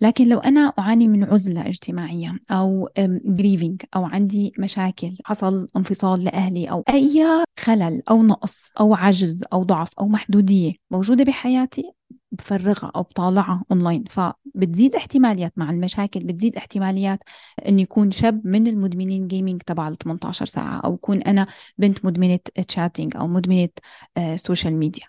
لكن 0.00 0.28
لو 0.28 0.38
أنا 0.38 0.60
أعاني 0.60 1.08
من 1.08 1.24
عزلة 1.24 1.66
اجتماعية 1.68 2.38
أو 2.50 2.88
grieving 3.24 3.82
أو 3.96 4.04
عندي 4.04 4.52
مشاكل 4.58 5.10
حصل 5.24 5.68
انفصال 5.76 6.24
لأهلي 6.24 6.70
أو 6.70 6.84
أي 6.88 7.26
خلل 7.60 8.02
أو 8.10 8.22
نقص 8.22 8.70
أو 8.80 8.94
عجز 8.94 9.44
أو 9.52 9.62
ضعف 9.62 9.90
أو 10.00 10.08
محدودية 10.08 10.72
موجودة 10.90 11.24
بحياتي 11.24 11.92
بفرغها 12.32 12.92
أو 12.96 13.02
بطالعها 13.02 13.64
أونلاين 13.70 14.04
فبتزيد 14.10 14.94
احتماليات 14.94 15.52
مع 15.56 15.70
المشاكل 15.70 16.24
بتزيد 16.24 16.56
احتماليات 16.56 17.22
أن 17.68 17.78
يكون 17.78 18.10
شاب 18.10 18.46
من 18.46 18.66
المدمنين 18.66 19.28
gaming 19.28 19.62
تبع 19.62 19.88
ال 19.88 19.96
18 19.98 20.46
ساعة 20.46 20.80
أو 20.80 20.94
يكون 20.94 21.22
أنا 21.22 21.46
بنت 21.78 22.04
مدمنة 22.04 22.38
chatting 22.68 23.16
أو 23.16 23.26
مدمنة 23.26 23.68
social 24.36 24.76
media 24.76 25.04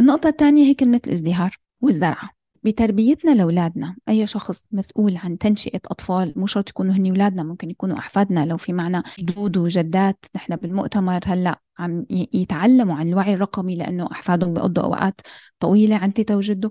النقطة 0.00 0.28
الثانية 0.28 0.64
هي 0.64 0.74
كلمة 0.74 1.00
الازدهار 1.06 1.56
والزرعة. 1.80 2.37
بتربيتنا 2.64 3.30
لأولادنا. 3.30 3.96
أي 4.08 4.26
شخص 4.26 4.64
مسؤول 4.72 5.16
عن 5.16 5.38
تنشئة 5.38 5.80
أطفال 5.86 6.32
مو 6.36 6.46
شرط 6.46 6.70
يكونوا 6.70 6.94
هن 6.94 7.06
أولادنا 7.06 7.42
ممكن 7.42 7.70
يكونوا 7.70 7.98
أحفادنا. 7.98 8.46
لو 8.46 8.56
في 8.56 8.72
معنا 8.72 9.02
جدود 9.18 9.56
وجدات 9.56 10.24
نحن 10.36 10.56
بالمؤتمر 10.56 11.20
هلأ 11.24 11.60
عم 11.78 12.06
يتعلموا 12.10 12.94
عن 12.94 13.08
الوعي 13.08 13.34
الرقمي 13.34 13.76
لأنه 13.76 14.08
أحفادهم 14.12 14.54
بيقضوا 14.54 14.84
أوقات 14.84 15.20
طويلة 15.60 15.96
عن 15.96 16.12
تيتا 16.12 16.34
وجده. 16.34 16.70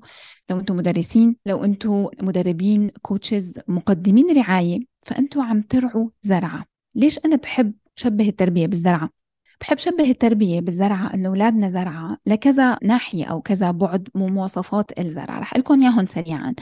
لو 0.49 0.59
أنتم 0.59 0.75
مدرسين 0.75 1.35
لو 1.45 1.63
أنتم 1.63 2.07
مدربين 2.21 2.89
coaches 3.01 3.59
مقدمين 3.67 4.37
رعاية 4.37 4.79
فانتم 5.03 5.41
عم 5.41 5.61
ترعوا 5.61 6.09
زرعة. 6.21 6.65
ليش 6.95 7.19
أنا 7.25 7.35
بحب 7.35 7.73
شبه 7.95 8.29
التربية 8.29 8.67
بالزرعة؟ 8.67 9.16
بحب 9.61 9.77
شبه 9.77 10.11
التربية 10.11 10.59
بالزرعة 10.59 11.13
أنه 11.13 11.29
أولادنا 11.29 11.69
زرعة 11.69 12.17
لكذا 12.25 12.77
ناحية 12.83 13.25
أو 13.25 13.41
كذا 13.41 13.71
بعد 13.71 14.09
مواصفات 14.15 14.99
الزرعة. 14.99 15.39
رح 15.39 15.57
لكم 15.57 15.81
إياهم 15.81 16.05
سريعا. 16.05 16.55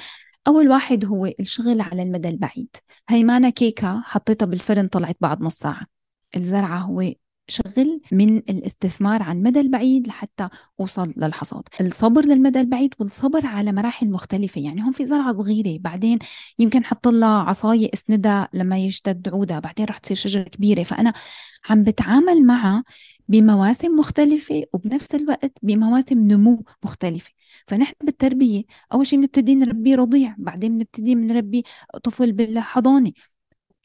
أول 0.48 0.70
واحد 0.70 1.06
هو 1.06 1.26
الشغل 1.26 1.82
على 1.82 2.04
المدى 2.04 2.30
البعيد. 2.30 2.76
هي 3.10 3.24
مانا 3.24 3.50
كيكة 3.50 4.02
حطيتها 4.02 4.46
بالفرن 4.46 4.88
طلعت 4.88 5.18
بعد 5.22 5.42
نص 5.42 5.56
ساعة. 5.56 5.86
الزرعة 6.36 6.78
هو 6.78 7.02
شغل 7.48 8.02
من 8.12 8.38
الاستثمار 8.38 9.24
على 9.24 9.38
المدى 9.38 9.60
البعيد 9.60 10.08
لحتى 10.08 10.50
أوصل 10.80 11.14
للحصاد. 11.18 11.64
الصبر 11.82 12.26
للمدى 12.26 12.60
البعيد 12.60 12.94
والصبر 13.00 13.46
على 13.46 13.72
مراحل 13.72 14.10
مختلفة 14.10 14.62
يعني 14.62 14.82
هم 14.82 14.92
في 14.92 15.06
زرعة 15.06 15.32
صغيرة 15.32 15.80
بعدين 15.82 16.20
يمكن 16.60 16.86
حط 16.86 17.08
لها 17.08 17.28
عصاية 17.42 17.90
اسندها 17.94 18.50
لما 18.54 18.78
يشتد 18.78 19.30
عودها 19.30 19.60
بعدين 19.60 19.86
رح 19.86 19.98
تصير 19.98 20.18
شجرة 20.18 20.44
كبيرة. 20.44 20.84
فأنا 20.84 21.14
عم 21.70 21.84
بتعامل 21.84 22.46
معها 22.46 22.84
بمواسم 23.28 23.96
مختلفة 23.96 24.64
وبنفس 24.74 25.16
الوقت 25.16 25.54
بمواسم 25.62 26.18
نمو 26.20 26.64
مختلفة. 26.84 27.32
فنحن 27.68 27.94
بالتربية 28.04 28.64
أول 28.94 29.08
شيء 29.08 29.20
بنبتدي 29.20 29.56
نربي 29.56 29.96
رضيع 29.96 30.36
بعدين 30.38 30.78
بنبتدي 30.78 31.16
بنربي 31.16 31.64
طفل 32.04 32.32
بالحضانة. 32.32 33.12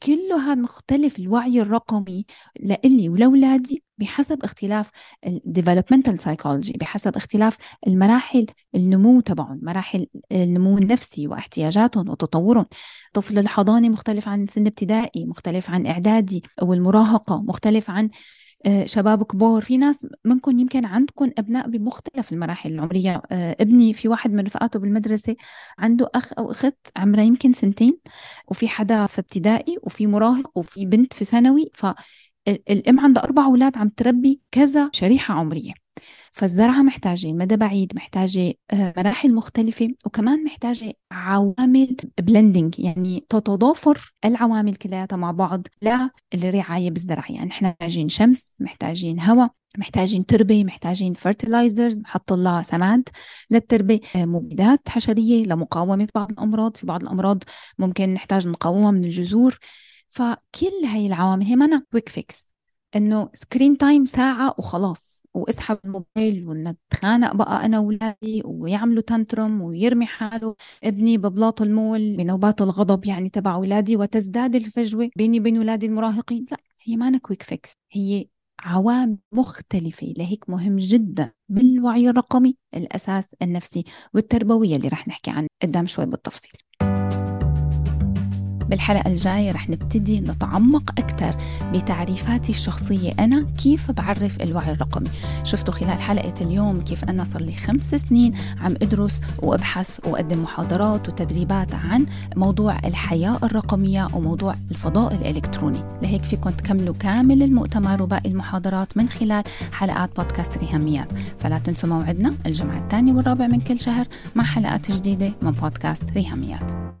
كله 0.03 0.51
هذا 0.51 0.61
مختلف 0.61 1.19
الوعي 1.19 1.61
الرقمي 1.61 2.25
لإلي 2.59 3.09
ولأولادي 3.09 3.83
بحسب 3.97 4.43
اختلاف 4.43 4.89
ال 5.27 5.34
developmental 5.34 6.19
psychology 6.19 6.73
بحسب 6.73 7.15
اختلاف 7.15 7.57
المراحل 7.87 8.45
النمو 8.75 9.21
تبعهم 9.21 9.59
مراحل 9.63 10.07
النمو 10.31 10.77
النفسي 10.77 11.27
واحتياجاتهم 11.27 12.09
وتطورهم. 12.09 12.65
طفل 13.13 13.39
الحضانة 13.39 13.89
مختلف 13.89 14.27
عن 14.27 14.47
سن 14.47 14.67
ابتدائي 14.67 15.25
مختلف 15.25 15.69
عن 15.69 15.85
إعدادي 15.85 16.43
أو 16.61 16.73
المراهقة 16.73 17.41
مختلف 17.41 17.89
عن 17.89 18.09
شباب 18.85 19.23
كبار. 19.23 19.61
في 19.61 19.77
ناس 19.77 20.07
منكم 20.25 20.59
يمكن 20.59 20.85
عندكم 20.85 21.31
أبناء 21.37 21.69
بمختلف 21.69 22.33
المراحل 22.33 22.71
العمرية. 22.71 23.21
آه، 23.31 23.55
ابني 23.59 23.93
في 23.93 24.07
واحد 24.07 24.31
من 24.31 24.45
رفقاته 24.45 24.79
بالمدرسة 24.79 25.35
عنده 25.79 26.09
أخ 26.15 26.33
أو 26.37 26.51
أخت 26.51 26.75
عمرها 26.97 27.23
يمكن 27.23 27.53
سنتين 27.53 27.97
وفي 28.47 28.67
حدا 28.67 29.07
في 29.07 29.19
ابتدائي 29.19 29.77
وفي 29.83 30.07
مراهق 30.07 30.57
وفي 30.57 30.85
بنت 30.85 31.13
في 31.13 31.25
ثانوي. 31.25 31.71
فالأم 31.73 32.99
عندها 32.99 33.23
أربع 33.23 33.45
أولاد 33.45 33.77
عم 33.77 33.89
تربي 33.89 34.41
كذا 34.51 34.89
شريحة 34.93 35.33
عمرية. 35.33 35.80
فالزرعة 36.31 36.81
محتاجة 36.81 37.33
مدى 37.33 37.55
بعيد 37.55 37.93
محتاجة 37.95 38.53
آه، 38.71 38.93
مراحل 38.97 39.33
مختلفة 39.33 39.89
وكمان 40.05 40.43
محتاجة 40.43 40.93
عوامل 41.11 41.95
blending 42.21 42.79
يعني 42.79 43.25
تتضافر 43.29 44.13
العوامل 44.25 44.75
كلياتها 44.75 45.15
مع 45.15 45.31
بعض 45.31 45.67
للرعاية 46.33 46.89
بالزرع 46.89 47.25
يعني 47.29 47.51
إحنا 47.51 47.69
محتاجين 47.69 48.09
شمس 48.09 48.55
محتاجين 48.59 49.19
هواء 49.19 49.51
محتاجين 49.77 50.25
تربة 50.25 50.63
محتاجين 50.63 51.13
fertilizers 51.13 52.01
نحط 52.01 52.33
لها 52.33 52.61
سماد 52.61 53.09
للتربة 53.49 53.99
آه، 54.15 54.25
مبيدات 54.25 54.89
حشرية 54.89 55.45
لمقاومة 55.45 56.07
بعض 56.15 56.31
الأمراض. 56.31 56.77
في 56.77 56.85
بعض 56.85 57.01
الأمراض 57.03 57.43
ممكن 57.79 58.09
نحتاج 58.09 58.47
نقاومها 58.47 58.91
من 58.91 59.03
الجذور. 59.03 59.59
فكل 60.09 60.85
هاي 60.85 61.07
العوامل 61.07 61.45
هي 61.45 61.55
مانا 61.55 61.85
quick 61.91 62.09
fix 62.09 62.49
إنه 62.95 63.29
screen 63.33 63.77
time 63.77 64.05
ساعة 64.05 64.55
وخلاص. 64.57 65.20
واسحب 65.33 65.77
الموبايل 65.85 66.47
ونتخانق 66.47 67.35
بقى 67.35 67.65
أنا 67.65 67.79
واولادي 67.79 68.41
ويعملوا 68.45 69.01
tantrum 69.01 69.61
ويرمي 69.61 70.05
حاله. 70.05 70.55
ابني 70.83 71.17
ببلاط 71.17 71.61
المول 71.61 72.17
بنوبات 72.17 72.61
الغضب 72.61 73.05
يعني 73.05 73.29
تبع 73.29 73.55
اولادي 73.55 73.97
وتزداد 73.97 74.55
الفجوة 74.55 75.09
بيني 75.15 75.39
وبين 75.39 75.57
اولادي 75.57 75.85
المراهقين. 75.85 76.45
لا 76.51 76.57
هي 76.83 76.95
ما 76.97 77.17
quick 77.17 77.43
fix 77.43 77.71
هي 77.91 78.27
عوامل 78.59 79.17
مختلفة 79.31 80.13
لهيك 80.17 80.49
مهم 80.49 80.77
جدا 80.77 81.31
بالوعي 81.49 82.09
الرقمي 82.09 82.57
الأساس 82.73 83.35
النفسي 83.41 83.83
والتربوية 84.13 84.75
اللي 84.75 84.87
رح 84.87 85.07
نحكي 85.07 85.31
عنه 85.31 85.47
قدام 85.63 85.85
شوي 85.85 86.05
بالتفصيل. 86.05 86.51
بالحلقة 88.71 89.07
الجاية 89.07 89.51
رح 89.51 89.69
نبتدي 89.69 90.19
نتعمق 90.19 90.91
أكثر 90.97 91.35
بتعريفاتي 91.73 92.51
الشخصية 92.51 93.13
أنا 93.19 93.45
كيف 93.63 93.91
بعرف 93.91 94.41
الوعي 94.41 94.71
الرقمي 94.71 95.09
شفتوا 95.43 95.73
خلال 95.73 96.01
حلقة 96.01 96.33
اليوم 96.41 96.81
كيف 96.81 97.03
أنا 97.03 97.23
صار 97.23 97.41
لي 97.41 97.53
خمس 97.53 97.95
سنين 97.95 98.33
عم 98.61 98.75
أدرس 98.81 99.21
وأبحث 99.41 100.07
وأقدم 100.07 100.43
محاضرات 100.43 101.09
وتدريبات 101.09 101.75
عن 101.75 102.05
موضوع 102.35 102.79
الحياة 102.85 103.37
الرقمية 103.43 104.07
وموضوع 104.13 104.55
الفضاء 104.71 105.13
الإلكتروني. 105.13 105.83
لهيك 106.01 106.23
فيكم 106.23 106.49
تكملوا 106.49 106.95
كامل 106.99 107.43
المؤتمر 107.43 108.01
وباقي 108.01 108.29
المحاضرات 108.29 108.97
من 108.97 109.09
خلال 109.09 109.43
حلقات 109.71 110.15
بودكاست 110.15 110.57
ريهاميات. 110.57 111.11
فلا 111.39 111.59
تنسوا 111.59 111.89
موعدنا 111.89 112.33
الجمعة 112.45 112.79
الثاني 112.79 113.13
والرابع 113.13 113.47
من 113.47 113.61
كل 113.61 113.79
شهر 113.79 114.05
مع 114.35 114.43
حلقات 114.43 114.91
جديدة 114.91 115.33
من 115.41 115.51
بودكاست 115.51 116.03
ريهاميات. 116.15 117.00